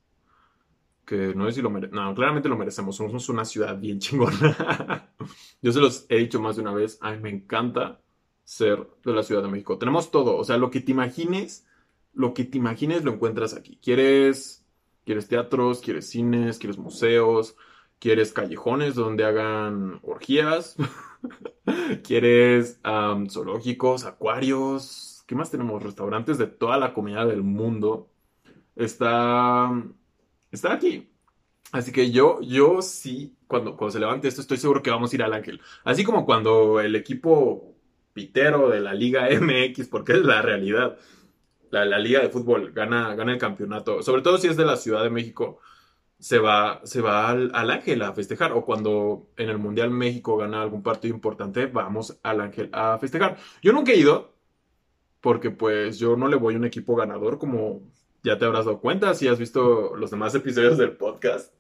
que 1.06 1.34
no 1.36 1.46
sé 1.46 1.54
si 1.54 1.62
lo 1.62 1.70
merecemos. 1.70 2.04
No, 2.04 2.16
claramente 2.16 2.50
lo 2.50 2.58
merecemos. 2.58 2.96
Somos 2.96 3.30
una 3.30 3.46
ciudad 3.46 3.78
bien 3.80 4.00
chingona. 4.00 5.14
Yo 5.62 5.72
se 5.72 5.80
los 5.80 6.06
he 6.10 6.18
dicho 6.18 6.40
más 6.40 6.56
de 6.56 6.64
una 6.64 6.74
vez. 6.74 6.98
A 7.02 7.12
mí 7.12 7.20
me 7.20 7.30
encanta 7.30 8.02
ser 8.44 8.88
de 9.04 9.14
la 9.14 9.24
Ciudad 9.24 9.44
de 9.44 9.50
México. 9.50 9.78
Tenemos 9.78 10.12
todo. 10.12 10.38
O 10.38 10.44
sea, 10.44 10.58
lo 10.58 10.72
que 10.72 10.82
te 10.82 10.92
imagines, 10.92 11.68
lo 12.14 12.34
que 12.34 12.46
te 12.46 12.58
imagines 12.58 13.04
lo 13.04 13.14
encuentras 13.14 13.54
aquí. 13.54 13.80
¿Quieres, 13.82 14.66
quieres 15.04 15.28
teatros? 15.28 15.82
¿Quieres 15.82 16.10
cines? 16.10 16.58
¿Quieres 16.58 16.78
museos? 16.78 17.56
¿Quieres 18.00 18.34
callejones 18.34 18.96
donde 18.96 19.26
hagan 19.26 20.00
orgías? 20.04 20.76
¿Quieres 22.04 22.80
zoológicos, 22.84 24.06
acuarios? 24.06 25.24
¿Qué 25.28 25.36
más 25.36 25.50
tenemos? 25.50 25.82
Restaurantes 25.82 26.38
de 26.38 26.48
toda 26.48 26.78
la 26.78 26.94
comida 26.94 27.26
del 27.26 27.42
mundo. 27.42 28.10
Está 28.76 29.72
está 30.56 30.74
aquí. 30.74 31.10
Así 31.72 31.92
que 31.92 32.12
yo, 32.12 32.40
yo 32.42 32.82
sí, 32.82 33.36
cuando, 33.48 33.76
cuando 33.76 33.92
se 33.92 34.00
levante 34.00 34.28
esto, 34.28 34.42
estoy 34.42 34.58
seguro 34.58 34.82
que 34.82 34.92
vamos 34.92 35.12
a 35.12 35.16
ir 35.16 35.24
al 35.24 35.34
Ángel. 35.34 35.62
Así 35.84 36.04
como 36.04 36.26
cuando 36.26 36.80
el 36.80 36.96
equipo 36.96 37.76
pitero 38.14 38.70
de 38.70 38.80
la 38.80 38.94
Liga 38.94 39.28
MX, 39.42 39.88
porque 39.90 40.14
es 40.14 40.24
la 40.24 40.42
realidad, 40.42 40.98
la, 41.72 42.00
Liga 42.00 42.22
de 42.22 42.30
Fútbol 42.30 42.72
gana, 42.72 43.14
gana 43.16 43.34
el 43.34 43.40
campeonato, 43.40 44.02
sobre 44.02 44.22
todo 44.22 44.38
si 44.38 44.48
es 44.48 44.58
de 44.58 44.66
la 44.66 44.78
Ciudad 44.78 45.04
de 45.04 45.10
México, 45.10 45.60
se 46.20 46.40
va, 46.40 46.82
se 46.86 47.02
va 47.02 47.30
al, 47.30 47.72
Ángel 47.72 48.02
a 48.02 48.14
festejar. 48.14 48.54
O 48.54 48.66
cuando 48.66 49.28
en 49.38 49.50
el 49.50 49.58
Mundial 49.58 49.92
México 49.92 50.38
gana 50.38 50.62
algún 50.62 50.84
partido 50.84 51.14
importante, 51.14 51.66
vamos 51.68 52.18
al 52.24 52.42
Ángel 52.42 52.70
a 52.72 52.98
festejar. 53.00 53.38
Yo 53.62 53.74
nunca 53.74 53.92
he 53.92 53.98
ido, 53.98 54.34
porque 55.22 55.52
pues 55.52 56.00
yo 56.00 56.16
no 56.16 56.28
le 56.28 56.38
voy 56.38 56.56
a 56.56 56.58
un 56.58 56.66
equipo 56.66 56.96
ganador, 56.96 57.38
como 57.38 57.82
ya 58.26 58.38
te 58.38 58.46
habrás 58.46 58.66
dado 58.66 58.82
cuenta 58.82 59.14
si 59.14 59.28
has 59.28 59.40
visto 59.40 59.96
los 59.96 60.12
demás 60.12 60.36
episodios 60.36 60.78
del 60.78 60.98
podcast. 60.98 61.54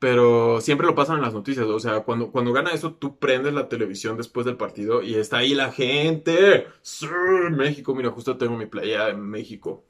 Pero 0.00 0.60
siempre 0.60 0.86
lo 0.86 0.94
pasan 0.94 1.16
en 1.16 1.22
las 1.22 1.34
noticias. 1.34 1.66
O 1.66 1.80
sea, 1.80 2.00
cuando, 2.00 2.30
cuando 2.30 2.52
gana 2.52 2.70
eso, 2.70 2.94
tú 2.94 3.18
prendes 3.18 3.52
la 3.52 3.68
televisión 3.68 4.16
después 4.16 4.46
del 4.46 4.56
partido 4.56 5.02
y 5.02 5.14
está 5.14 5.38
ahí 5.38 5.54
la 5.54 5.72
gente. 5.72 6.66
Sí, 6.82 7.06
México, 7.50 7.94
mira, 7.94 8.10
justo 8.10 8.36
tengo 8.36 8.56
mi 8.56 8.66
playa 8.66 9.08
en 9.08 9.20
México 9.20 9.84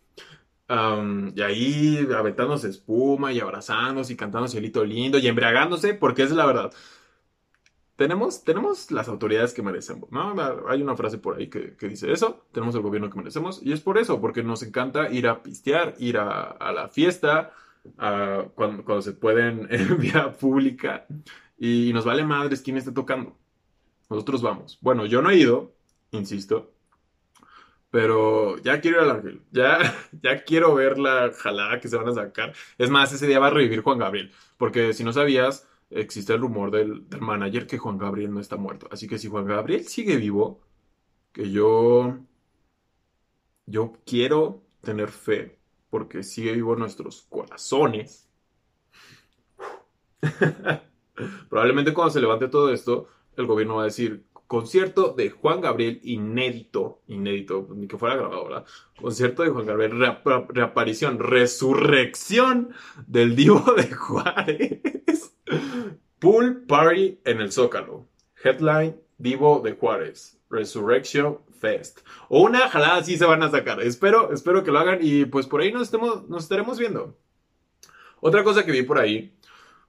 y 0.71 1.41
ahí 1.41 2.09
aventándose 2.15 2.69
espuma 2.69 3.33
y 3.33 3.41
abrazándose 3.41 4.13
y 4.13 4.17
cantando 4.17 4.49
cielito 4.49 4.85
lindo 4.85 5.19
y 5.19 5.27
embriagándose, 5.27 5.95
porque 5.95 6.25
es 6.25 6.31
la 6.31 6.45
verdad. 6.45 6.73
Tenemos, 7.99 8.45
tenemos 8.45 8.93
las 8.93 9.09
autoridades 9.09 9.53
que 9.53 9.61
merecemos, 9.61 10.09
¿no? 10.13 10.33
Hay 10.69 10.81
una 10.81 10.95
frase 10.95 11.19
por 11.19 11.37
ahí 11.37 11.49
que, 11.49 11.75
dice 11.81 12.13
eso, 12.13 12.47
tenemos 12.53 12.77
el 12.77 12.83
gobierno 12.83 13.11
que 13.11 13.19
merecemos, 13.19 13.61
y 13.61 13.73
es 13.73 13.81
por 13.81 13.99
eso, 13.99 14.21
porque 14.21 14.45
nos 14.45 14.63
encanta 14.63 15.11
ir 15.11 15.27
a 15.27 15.43
pistear, 15.43 15.97
ir 15.99 16.17
a, 16.17 16.73
la 16.73 16.87
fiesta, 16.87 17.53
cuando, 17.97 18.85
cuando, 18.85 19.03
se 19.03 19.15
pueden 19.15 19.67
en 19.71 19.99
vía 19.99 20.31
pública, 20.31 21.07
y 21.59 21.91
nos 21.93 22.05
vale 22.05 22.23
madres 22.23 22.63
quién 22.63 22.77
esté 22.77 22.93
tocando. 22.93 23.37
Nosotros 24.09 24.43
vamos. 24.43 24.79
Bueno, 24.81 25.05
yo 25.05 25.21
no 25.21 25.31
he 25.31 25.37
ido, 25.37 25.75
insisto, 26.13 26.73
pero 27.91 28.59
ya 28.59 28.81
quiero 28.81 28.99
ir 28.99 29.11
al 29.11 29.17
ángel. 29.17 29.43
Ya, 29.51 29.79
ya 30.23 30.45
quiero 30.45 30.73
ver 30.77 31.01
la 31.01 31.33
jalada 31.37 31.81
que 31.81 31.89
se 31.89 31.97
van 31.97 32.07
a 32.07 32.15
sacar. 32.15 32.53
Es 32.79 32.91
más, 32.91 33.13
ese 33.13 33.27
día 33.27 33.41
va 33.41 33.49
a 33.49 33.51
revivir 33.51 33.83
Juan 33.83 33.99
Gabriel. 33.99 34.31
Porque 34.57 34.93
si 34.93 35.03
no 35.03 35.13
sabías, 35.13 35.67
existe 35.91 36.35
el 36.35 36.41
rumor 36.41 36.71
del, 36.71 37.09
del 37.09 37.21
manager 37.21 37.67
que 37.67 37.79
Juan 37.79 37.99
Gabriel 37.99 38.33
no 38.33 38.41
está 38.41 38.57
muerto. 38.57 38.89
Así 38.91 39.09
que 39.09 39.19
si 39.19 39.29
Juan 39.29 39.47
Gabriel 39.47 39.87
sigue 39.87 40.17
vivo, 40.17 40.61
que 41.33 41.51
yo. 41.51 42.19
Yo 43.67 43.93
quiero 44.07 44.63
tener 44.81 45.11
fe. 45.11 45.59
Porque 45.91 46.23
sigue 46.23 46.53
vivo 46.53 46.77
nuestros 46.77 47.23
corazones. 47.29 48.29
Probablemente 51.49 51.95
cuando 51.95 52.13
se 52.13 52.21
levante 52.21 52.49
todo 52.49 52.73
esto, 52.73 53.09
el 53.37 53.47
gobierno 53.47 53.77
va 53.77 53.83
a 53.83 53.87
decir, 53.87 54.25
concierto 54.47 55.13
de 55.13 55.31
Juan 55.31 55.61
Gabriel 55.61 56.01
inédito, 56.03 57.03
inédito, 57.07 57.69
ni 57.75 57.87
que 57.87 57.99
fuera 57.99 58.17
grabado, 58.17 58.45
¿verdad? 58.45 58.65
Concierto 59.01 59.43
de 59.43 59.51
Juan 59.51 59.67
Gabriel, 59.67 59.93
reaparición, 60.49 61.19
resurrección 61.19 62.71
del 63.07 63.37
Divo 63.37 63.63
de 63.77 63.93
Juárez. 63.93 64.81
Pool 66.19 66.65
Party 66.67 67.21
en 67.25 67.41
el 67.41 67.53
Zócalo. 67.53 68.09
Headline 68.43 69.01
Divo 69.19 69.61
de 69.61 69.73
Juárez. 69.73 70.39
Resurrection 70.51 71.39
Fest. 71.61 72.01
O 72.29 72.43
una 72.43 72.69
jalada 72.69 72.97
así 72.97 73.17
se 73.17 73.27
van 73.27 73.43
a 73.43 73.51
sacar. 73.51 73.81
Espero, 73.83 74.33
espero 74.33 74.65
que 74.65 74.71
lo 74.71 74.79
hagan 74.79 74.99
y 75.01 75.25
pues 75.27 75.47
por 75.47 75.61
ahí 75.61 75.73
nos, 75.73 75.83
estemos, 75.83 76.29
nos 76.29 76.45
estaremos 76.45 76.79
viendo. 76.79 77.19
Otra 78.21 78.43
cosa 78.45 78.65
que 78.65 78.73
vi 78.73 78.83
por 78.83 78.99
ahí 78.99 79.37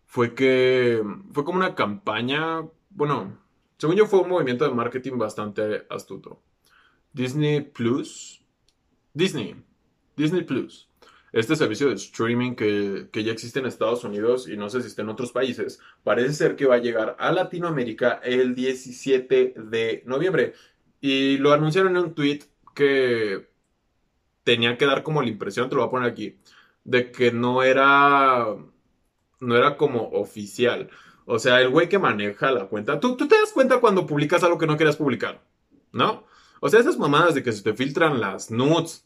fue 0.05 0.33
que 0.33 1.03
fue 1.31 1.45
como 1.45 1.57
una 1.57 1.75
campaña, 1.75 2.63
bueno, 2.89 3.37
según 3.77 3.95
yo 3.95 4.05
fue 4.07 4.19
un 4.19 4.29
movimiento 4.29 4.67
de 4.67 4.73
marketing 4.73 5.17
bastante 5.17 5.85
astuto. 5.89 6.41
Disney 7.13 7.61
Plus. 7.61 8.43
Disney. 9.13 9.55
Disney 10.15 10.43
Plus. 10.43 10.88
Este 11.31 11.55
servicio 11.55 11.89
de 11.89 11.95
streaming 11.95 12.55
que, 12.55 13.07
ya 13.13 13.31
existe 13.31 13.59
en 13.59 13.67
Estados 13.67 14.03
Unidos 14.03 14.47
y 14.47 14.57
no 14.57 14.69
sé 14.69 14.81
si 14.81 14.87
está 14.87 15.03
en 15.03 15.09
otros 15.09 15.31
países, 15.31 15.79
parece 16.03 16.33
ser 16.33 16.55
que 16.55 16.65
va 16.65 16.75
a 16.75 16.79
llegar 16.79 17.15
a 17.19 17.31
Latinoamérica 17.31 18.19
el 18.23 18.55
17 18.55 19.53
de 19.57 20.03
noviembre. 20.05 20.53
Y 21.01 21.37
lo 21.37 21.53
anunciaron 21.53 21.95
en 21.95 22.03
un 22.03 22.13
tweet 22.15 22.41
que 22.73 23.49
tenía 24.43 24.77
que 24.77 24.85
dar 24.85 25.03
como 25.03 25.21
la 25.21 25.29
impresión, 25.29 25.69
te 25.69 25.75
lo 25.75 25.81
voy 25.81 25.87
a 25.87 25.91
poner 25.91 26.11
aquí, 26.11 26.37
de 26.83 27.11
que 27.11 27.31
no 27.31 27.61
era, 27.61 28.55
no 29.39 29.55
era 29.55 29.77
como 29.77 30.09
oficial. 30.09 30.89
O 31.25 31.37
sea, 31.37 31.61
el 31.61 31.69
güey 31.69 31.89
que 31.89 31.99
maneja 31.99 32.51
la 32.51 32.65
cuenta. 32.65 32.99
¿tú, 32.99 33.15
te 33.15 33.25
das 33.25 33.53
cuenta 33.53 33.79
cuando 33.79 34.07
publicas 34.07 34.43
algo 34.43 34.57
que 34.57 34.65
no 34.65 34.77
querías 34.77 34.97
publicar, 34.97 35.43
¿no? 35.91 36.25
O 36.59 36.69
sea, 36.69 36.79
esas 36.79 36.97
mamadas 36.97 37.35
de 37.35 37.43
que 37.43 37.51
se 37.51 37.61
te 37.61 37.75
filtran 37.75 38.19
las 38.19 38.49
nudes 38.49 39.05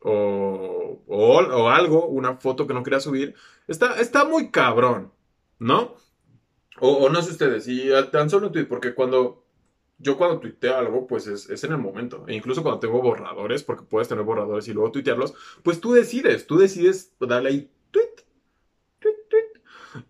o, 0.00 0.77
o, 1.08 1.68
algo, 1.68 2.06
una 2.06 2.36
foto 2.36 2.66
que 2.66 2.74
no 2.74 2.82
querías 2.82 3.04
subir, 3.04 3.34
está, 3.66 4.00
está 4.00 4.24
muy 4.24 4.50
cabrón, 4.50 5.12
¿no? 5.58 5.94
O, 6.80 7.08
no 7.08 7.22
sé 7.22 7.32
ustedes, 7.32 7.66
y 7.66 7.90
tan 8.12 8.30
solo 8.30 8.48
un 8.48 8.52
tweet, 8.52 8.66
porque 8.66 8.94
cuando 8.94 9.44
yo 9.98 10.16
cuando 10.16 10.38
tuiteo 10.38 10.76
algo, 10.76 11.08
pues 11.08 11.26
es, 11.26 11.50
es, 11.50 11.64
en 11.64 11.72
el 11.72 11.78
momento. 11.78 12.24
E 12.28 12.34
incluso 12.34 12.62
cuando 12.62 12.78
tengo 12.78 13.02
borradores, 13.02 13.64
porque 13.64 13.82
puedes 13.82 14.06
tener 14.06 14.22
borradores 14.22 14.68
y 14.68 14.72
luego 14.72 14.92
tuitearlos, 14.92 15.34
pues 15.64 15.80
tú 15.80 15.92
decides, 15.92 16.46
tú 16.46 16.56
decides 16.56 17.12
darle 17.18 17.48
ahí 17.48 17.70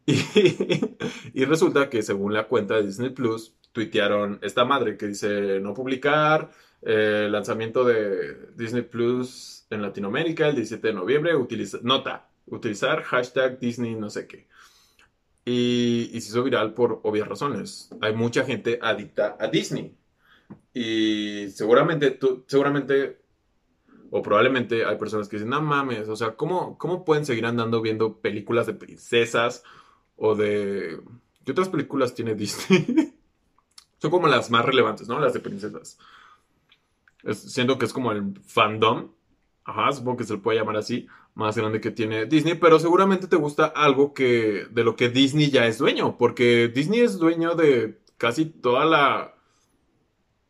Y, 1.35 1.45
resulta 1.45 1.89
que 1.91 2.03
según 2.03 2.33
la 2.33 2.49
cuenta 2.49 2.77
de 2.77 2.85
Disney 2.85 3.11
Plus, 3.11 3.55
tuitearon 3.73 4.39
esta 4.43 4.65
madre 4.65 4.97
que 4.97 5.07
dice 5.07 5.61
no 5.61 5.75
publicar, 5.75 6.51
eh, 6.83 7.29
lanzamiento 7.31 7.85
de 7.85 8.51
Disney 8.55 8.83
Plus 8.83 9.67
en 9.71 9.83
Latinoamérica 9.83 10.49
el 10.49 10.57
17 10.57 10.89
de 10.89 10.95
noviembre, 10.95 11.37
utiliza, 11.37 11.79
nota, 11.83 12.29
utilizar 12.47 13.03
hashtag 13.03 13.59
Disney 13.59 13.95
no 13.95 14.11
sé 14.11 14.27
qué. 14.27 14.47
Y, 15.45 16.11
y 16.13 16.21
se 16.21 16.29
hizo 16.29 16.43
viral 16.43 16.75
por 16.75 17.01
obvias 17.05 17.27
razones. 17.27 17.91
Hay 18.01 18.15
mucha 18.15 18.45
gente 18.45 18.79
adicta 18.83 19.37
a 19.41 19.49
Disney. 19.49 19.97
Y 20.75 21.49
seguramente, 21.51 22.13
tú, 22.13 22.45
seguramente, 22.47 23.21
o 24.11 24.23
probablemente 24.23 24.85
hay 24.85 24.97
personas 24.97 25.29
que 25.29 25.37
dicen, 25.37 25.51
no 25.51 25.61
mames, 25.61 26.09
o 26.09 26.17
sea, 26.17 26.37
¿cómo, 26.37 26.79
cómo 26.79 27.05
pueden 27.05 27.27
seguir 27.27 27.47
andando 27.47 27.81
viendo 27.81 28.21
películas 28.21 28.67
de 28.67 28.75
princesas 28.75 29.63
o 30.17 30.35
de... 30.35 31.01
¿Qué 31.45 31.53
otras 31.53 31.69
películas 31.69 32.15
tiene 32.15 32.35
Disney? 32.35 33.15
Son 33.99 34.11
como 34.11 34.29
las 34.29 34.51
más 34.51 34.65
relevantes, 34.65 35.09
¿no? 35.09 35.19
Las 35.19 35.33
de 35.33 35.41
princesas. 35.41 35.99
Siendo 37.33 37.79
que 37.79 37.87
es 37.87 37.93
como 37.93 38.13
el 38.13 38.41
fandom, 38.45 39.11
ajá, 39.65 39.93
supongo 39.93 40.19
que 40.19 40.25
se 40.25 40.35
le 40.35 40.41
puede 40.41 40.59
llamar 40.59 40.77
así, 40.77 41.07
más 41.35 41.57
grande 41.57 41.81
que 41.81 41.91
tiene 41.91 42.27
Disney, 42.27 42.55
pero 42.55 42.79
seguramente 42.79 43.27
te 43.29 43.37
gusta 43.37 43.67
algo 43.67 44.15
que 44.15 44.67
de 44.71 44.85
lo 44.85 44.97
que 44.97 45.09
Disney 45.09 45.51
ya 45.51 45.67
es 45.67 45.79
dueño, 45.79 46.17
porque 46.19 46.69
Disney 46.69 47.01
es 47.01 47.19
dueño 47.19 47.55
de 47.55 48.01
casi 48.17 48.47
toda 48.47 48.85
la 48.85 49.35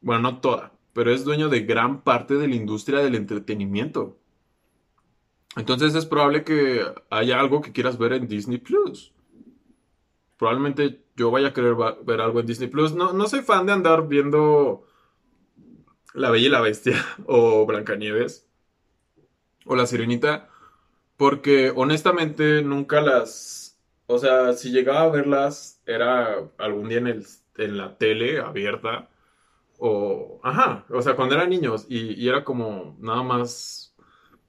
bueno, 0.01 0.23
no 0.23 0.41
toda, 0.41 0.73
pero 0.93 1.13
es 1.13 1.25
dueño 1.25 1.49
de 1.49 1.61
gran 1.61 2.03
parte 2.03 2.35
de 2.35 2.49
la 2.49 2.55
industria 2.55 3.01
del 3.01 3.17
entretenimiento. 3.17 4.19
Entonces 5.57 5.95
es 5.95 6.07
probable 6.07 6.45
que 6.45 6.83
haya 7.11 7.41
algo 7.41 7.61
que 7.61 7.73
quieras 7.73 7.99
ver 7.99 8.13
en 8.13 8.29
Disney 8.29 8.59
Plus 8.59 9.13
probablemente 10.39 11.05
yo 11.17 11.31
vaya 11.31 11.49
a 11.49 11.53
querer 11.53 11.75
ver 12.05 12.21
algo 12.21 12.41
en 12.41 12.47
Disney 12.47 12.69
Plus. 12.69 12.95
No, 12.95 13.13
no 13.13 13.27
soy 13.27 13.41
fan 13.41 13.67
de 13.67 13.73
andar 13.73 14.09
viendo 14.09 14.87
La 16.15 16.31
Bella 16.31 16.47
y 16.47 16.51
la 16.51 16.61
Bestia 16.61 17.03
o 17.27 17.65
Blancanieves 17.67 18.47
o 19.67 19.77
La 19.77 19.87
Sirenita, 19.87 20.49
porque 21.17 21.73
honestamente 21.75 22.63
nunca 22.63 23.01
las. 23.01 23.79
O 24.07 24.19
sea, 24.19 24.55
si 24.55 24.71
llegaba 24.71 25.03
a 25.03 25.09
verlas, 25.11 25.83
era 25.87 26.37
algún 26.59 26.89
día 26.89 26.99
en, 26.99 27.09
el, 27.09 27.27
en 27.59 27.77
la 27.79 27.99
tele 27.99 28.41
abierta. 28.41 29.11
O. 29.79 30.41
Ajá, 30.45 30.87
o 30.91 31.03
sea, 31.03 31.17
cuando 31.17 31.35
eran 31.37 31.51
niños 31.51 31.87
y, 31.89 32.15
y 32.23 32.29
era 32.29 32.45
como 32.45 32.97
nada 33.01 33.23
más. 33.23 33.95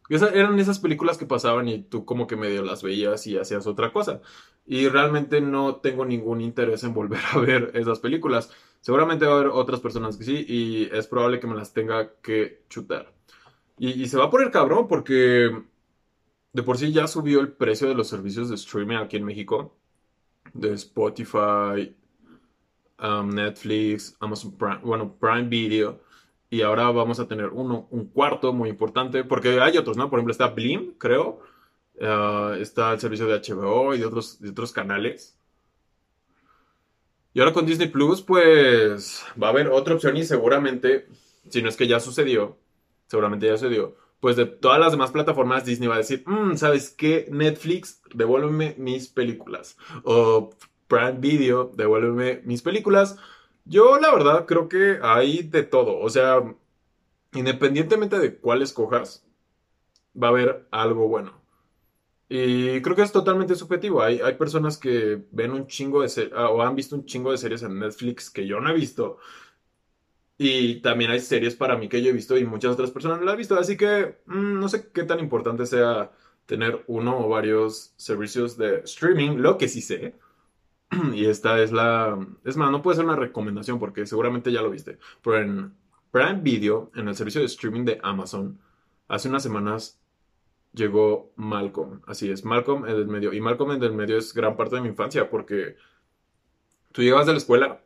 eran 0.09 0.59
esas 0.59 0.79
películas 0.79 1.17
que 1.17 1.25
pasaban 1.27 1.67
y 1.67 1.83
tú 1.83 2.05
como 2.05 2.27
que 2.27 2.35
medio 2.37 2.63
las 2.63 2.83
veías 2.83 3.27
y 3.27 3.37
hacías 3.37 3.67
otra 3.67 3.91
cosa 3.93 4.21
y 4.65 4.87
realmente 4.89 5.41
no 5.41 5.77
tengo 5.77 6.05
ningún 6.05 6.41
interés 6.41 6.83
en 6.83 6.93
volver 6.93 7.21
a 7.33 7.39
ver 7.39 7.71
esas 7.75 7.99
películas. 7.99 8.51
Seguramente 8.81 9.25
va 9.25 9.33
a 9.33 9.39
haber 9.39 9.47
otras 9.47 9.79
personas 9.79 10.17
que 10.17 10.23
sí 10.23 10.45
y 10.47 10.89
es 10.95 11.07
probable 11.07 11.39
que 11.39 11.47
me 11.47 11.55
las 11.55 11.73
tenga 11.73 12.13
que 12.21 12.63
chutar. 12.69 13.13
Y, 13.77 14.07
se 14.07 14.17
va 14.17 14.25
a 14.25 14.29
poner 14.29 14.51
cabrón 14.51 14.87
porque 14.87 15.49
de 16.53 16.63
por 16.63 16.77
sí 16.77 16.91
ya 16.91 17.07
subió 17.07 17.39
el 17.39 17.53
precio 17.53 17.87
de 17.87 17.95
los 17.95 18.07
servicios 18.07 18.49
de 18.49 18.55
streaming 18.55 18.97
aquí 18.97 19.17
en 19.17 19.25
México. 19.25 19.75
De 20.53 20.73
Spotify, 20.73 21.95
um, 23.01 23.29
Netflix, 23.29 24.15
Amazon 24.19 24.57
Prime, 24.57 24.79
bueno, 24.83 25.15
Prime 25.19 25.43
Video. 25.43 26.01
Y 26.49 26.61
ahora 26.61 26.89
vamos 26.91 27.19
a 27.19 27.27
tener 27.27 27.49
uno, 27.49 27.87
un 27.91 28.05
cuarto 28.07 28.51
muy 28.53 28.69
importante 28.69 29.23
porque 29.23 29.61
hay 29.61 29.77
otros, 29.77 29.97
¿no? 29.97 30.09
Por 30.09 30.19
ejemplo 30.19 30.31
está 30.31 30.47
Blim, 30.47 30.93
creo 30.97 31.41
Ah, 32.01 32.55
está 32.59 32.93
el 32.93 32.99
servicio 32.99 33.27
de 33.27 33.39
HBO 33.39 33.93
y 33.93 33.99
de 33.99 34.05
otros, 34.05 34.39
de 34.39 34.49
otros 34.49 34.71
canales. 34.71 35.37
Y 37.39 37.41
ahora 37.41 37.53
con 37.53 37.65
Disney 37.65 37.87
Plus, 37.87 38.21
pues 38.21 39.23
va 39.41 39.47
a 39.47 39.51
haber 39.51 39.69
otra 39.69 39.95
opción 39.95 40.17
y 40.17 40.25
seguramente, 40.25 41.07
si 41.47 41.61
no 41.61 41.69
es 41.69 41.77
que 41.77 41.87
ya 41.87 42.01
sucedió, 42.01 42.57
seguramente 43.07 43.45
ya 43.47 43.53
sucedió, 43.55 43.95
pues 44.19 44.35
de 44.35 44.45
todas 44.45 44.77
las 44.77 44.91
demás 44.91 45.11
plataformas 45.11 45.63
Disney 45.63 45.87
va 45.87 45.95
a 45.95 45.99
decir, 45.99 46.21
"Mm, 46.27 46.57
¿sabes 46.57 46.89
qué? 46.89 47.29
Netflix, 47.31 48.01
devuélveme 48.13 48.75
mis 48.77 49.07
películas. 49.07 49.77
O 50.03 50.49
Prime 50.89 51.13
Video, 51.19 51.71
devuélveme 51.73 52.41
mis 52.43 52.61
películas. 52.61 53.15
Yo 53.63 54.01
la 54.01 54.13
verdad 54.13 54.45
creo 54.45 54.67
que 54.67 54.99
hay 55.01 55.43
de 55.43 55.63
todo. 55.63 55.97
O 55.97 56.09
sea, 56.09 56.43
independientemente 57.31 58.19
de 58.19 58.35
cuál 58.35 58.63
escojas, 58.63 59.25
va 60.13 60.27
a 60.27 60.31
haber 60.31 60.67
algo 60.71 61.07
bueno. 61.07 61.31
Y 62.29 62.81
creo 62.81 62.95
que 62.95 63.01
es 63.01 63.11
totalmente 63.11 63.55
subjetivo. 63.55 64.03
Hay, 64.03 64.21
hay 64.21 64.35
personas 64.35 64.77
que 64.77 65.23
ven 65.31 65.51
un 65.51 65.65
chingo 65.67 66.03
de 66.03 66.09
series 66.09 66.33
o 66.33 66.61
han 66.61 66.75
visto 66.75 66.95
un 66.95 67.05
chingo 67.05 67.31
de 67.31 67.37
series 67.39 67.63
en 67.63 67.79
Netflix 67.79 68.29
que 68.29 68.45
yo 68.45 68.59
no 68.59 68.69
he 68.69 68.73
visto. 68.75 69.17
Y 70.37 70.81
también 70.81 71.11
hay 71.11 71.19
series 71.19 71.55
para 71.55 71.75
mí 71.77 71.89
que 71.89 72.01
yo 72.01 72.11
he 72.11 72.13
visto 72.13 72.37
y 72.37 72.45
muchas 72.45 72.71
otras 72.71 72.91
personas 72.91 73.19
no 73.19 73.25
las 73.25 73.33
han 73.33 73.39
visto. 73.39 73.59
Así 73.59 73.75
que 73.77 74.19
mm, 74.27 74.59
no 74.59 74.69
sé 74.69 74.91
qué 74.93 75.03
tan 75.03 75.19
importante 75.19 75.65
sea 75.65 76.11
tener 76.45 76.83
uno 76.87 77.19
o 77.19 77.29
varios 77.29 77.93
servicios 77.97 78.57
de 78.57 78.81
streaming. 78.85 79.37
Lo 79.37 79.57
que 79.57 79.67
sí 79.67 79.81
sé. 79.81 80.15
Y 81.13 81.25
esta 81.25 81.61
es 81.61 81.71
la... 81.71 82.17
Es 82.45 82.57
más, 82.57 82.71
no 82.71 82.81
puede 82.81 82.97
ser 82.97 83.05
una 83.05 83.15
recomendación 83.15 83.79
porque 83.79 84.05
seguramente 84.05 84.51
ya 84.51 84.61
lo 84.61 84.69
viste. 84.71 84.99
Pero 85.23 85.39
en 85.39 85.73
Prime 86.11 86.41
Video, 86.41 86.91
en 86.95 87.07
el 87.07 87.15
servicio 87.15 87.41
de 87.41 87.47
streaming 87.47 87.85
de 87.85 87.99
Amazon, 88.03 88.59
hace 89.07 89.29
unas 89.29 89.43
semanas 89.43 89.99
llegó 90.73 91.31
Malcolm. 91.35 92.01
Así 92.07 92.29
es, 92.29 92.45
Malcolm 92.45 92.85
en 92.85 92.95
el 92.95 93.07
medio. 93.07 93.33
Y 93.33 93.41
Malcolm 93.41 93.71
en 93.71 93.83
el 93.83 93.93
medio 93.93 94.17
es 94.17 94.33
gran 94.33 94.55
parte 94.55 94.75
de 94.75 94.81
mi 94.81 94.89
infancia 94.89 95.29
porque 95.29 95.75
tú 96.91 97.01
llegabas 97.01 97.27
de 97.27 97.33
la 97.33 97.37
escuela. 97.37 97.81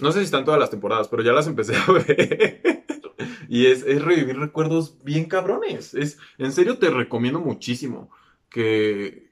No 0.00 0.12
sé 0.12 0.20
si 0.20 0.24
están 0.24 0.44
todas 0.44 0.60
las 0.60 0.70
temporadas, 0.70 1.08
pero 1.08 1.22
ya 1.22 1.32
las 1.32 1.46
empecé 1.46 1.76
a 1.76 1.92
ver. 1.92 2.84
y 3.48 3.66
es, 3.66 3.82
es 3.82 4.02
revivir 4.02 4.38
recuerdos 4.38 5.02
bien 5.04 5.26
cabrones. 5.26 5.94
Es, 5.94 6.18
en 6.38 6.52
serio 6.52 6.78
te 6.78 6.90
recomiendo 6.90 7.40
muchísimo 7.40 8.10
que, 8.48 9.30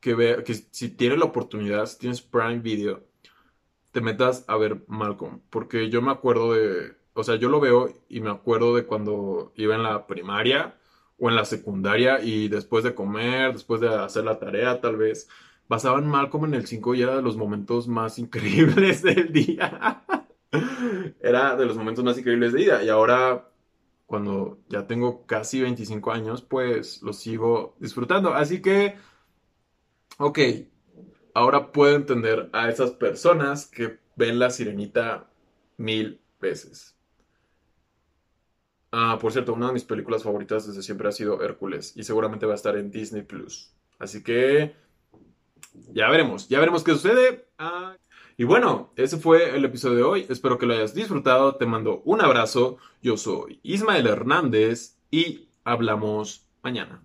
que, 0.00 0.14
vea, 0.14 0.44
que 0.44 0.54
si 0.54 0.90
tienes 0.90 1.18
la 1.18 1.26
oportunidad, 1.26 1.86
si 1.86 1.98
tienes 1.98 2.22
Prime 2.22 2.58
Video, 2.58 3.04
te 3.92 4.00
metas 4.00 4.44
a 4.48 4.56
ver 4.56 4.84
Malcolm. 4.88 5.40
Porque 5.50 5.88
yo 5.88 6.02
me 6.02 6.12
acuerdo 6.12 6.52
de, 6.52 6.96
o 7.14 7.24
sea, 7.24 7.36
yo 7.36 7.48
lo 7.48 7.60
veo 7.60 7.92
y 8.08 8.20
me 8.20 8.30
acuerdo 8.30 8.76
de 8.76 8.84
cuando 8.84 9.52
iba 9.56 9.74
en 9.74 9.82
la 9.82 10.06
primaria 10.06 10.77
o 11.18 11.28
en 11.28 11.36
la 11.36 11.44
secundaria 11.44 12.20
y 12.22 12.48
después 12.48 12.84
de 12.84 12.94
comer, 12.94 13.52
después 13.52 13.80
de 13.80 13.88
hacer 13.88 14.24
la 14.24 14.38
tarea 14.38 14.80
tal 14.80 14.96
vez, 14.96 15.28
pasaban 15.68 16.08
Malcolm 16.08 16.46
en 16.46 16.54
el 16.54 16.66
5 16.66 16.94
y 16.94 17.02
era 17.02 17.16
de 17.16 17.22
los 17.22 17.36
momentos 17.36 17.88
más 17.88 18.18
increíbles 18.20 19.02
del 19.02 19.32
día. 19.32 20.02
era 21.20 21.56
de 21.56 21.66
los 21.66 21.76
momentos 21.76 22.04
más 22.04 22.18
increíbles 22.18 22.52
del 22.52 22.62
día. 22.62 22.82
Y 22.82 22.88
ahora, 22.88 23.50
cuando 24.06 24.58
ya 24.68 24.86
tengo 24.86 25.26
casi 25.26 25.60
25 25.60 26.10
años, 26.12 26.42
pues 26.42 27.02
lo 27.02 27.12
sigo 27.12 27.76
disfrutando. 27.78 28.34
Así 28.34 28.62
que, 28.62 28.96
ok, 30.18 30.38
ahora 31.34 31.72
puedo 31.72 31.94
entender 31.96 32.48
a 32.52 32.68
esas 32.68 32.92
personas 32.92 33.66
que 33.66 33.98
ven 34.16 34.38
la 34.38 34.50
sirenita 34.50 35.30
mil 35.76 36.20
veces. 36.40 36.97
Ah, 38.90 39.18
por 39.20 39.32
cierto, 39.32 39.52
una 39.52 39.68
de 39.68 39.74
mis 39.74 39.84
películas 39.84 40.22
favoritas 40.22 40.66
desde 40.66 40.82
siempre 40.82 41.08
ha 41.08 41.12
sido 41.12 41.42
Hércules 41.42 41.92
y 41.96 42.04
seguramente 42.04 42.46
va 42.46 42.52
a 42.52 42.56
estar 42.56 42.76
en 42.76 42.90
Disney 42.90 43.22
Plus. 43.22 43.72
Así 43.98 44.22
que 44.22 44.74
ya 45.92 46.08
veremos, 46.08 46.48
ya 46.48 46.58
veremos 46.58 46.84
qué 46.84 46.92
sucede. 46.92 47.46
Ah, 47.58 47.96
y 48.36 48.44
bueno, 48.44 48.92
ese 48.96 49.18
fue 49.18 49.56
el 49.56 49.64
episodio 49.64 49.96
de 49.96 50.02
hoy. 50.04 50.26
Espero 50.28 50.58
que 50.58 50.66
lo 50.66 50.74
hayas 50.74 50.94
disfrutado. 50.94 51.56
Te 51.56 51.66
mando 51.66 52.02
un 52.04 52.20
abrazo. 52.20 52.78
Yo 53.02 53.16
soy 53.16 53.58
Ismael 53.62 54.06
Hernández 54.06 54.96
y 55.10 55.48
hablamos 55.64 56.46
mañana. 56.62 57.02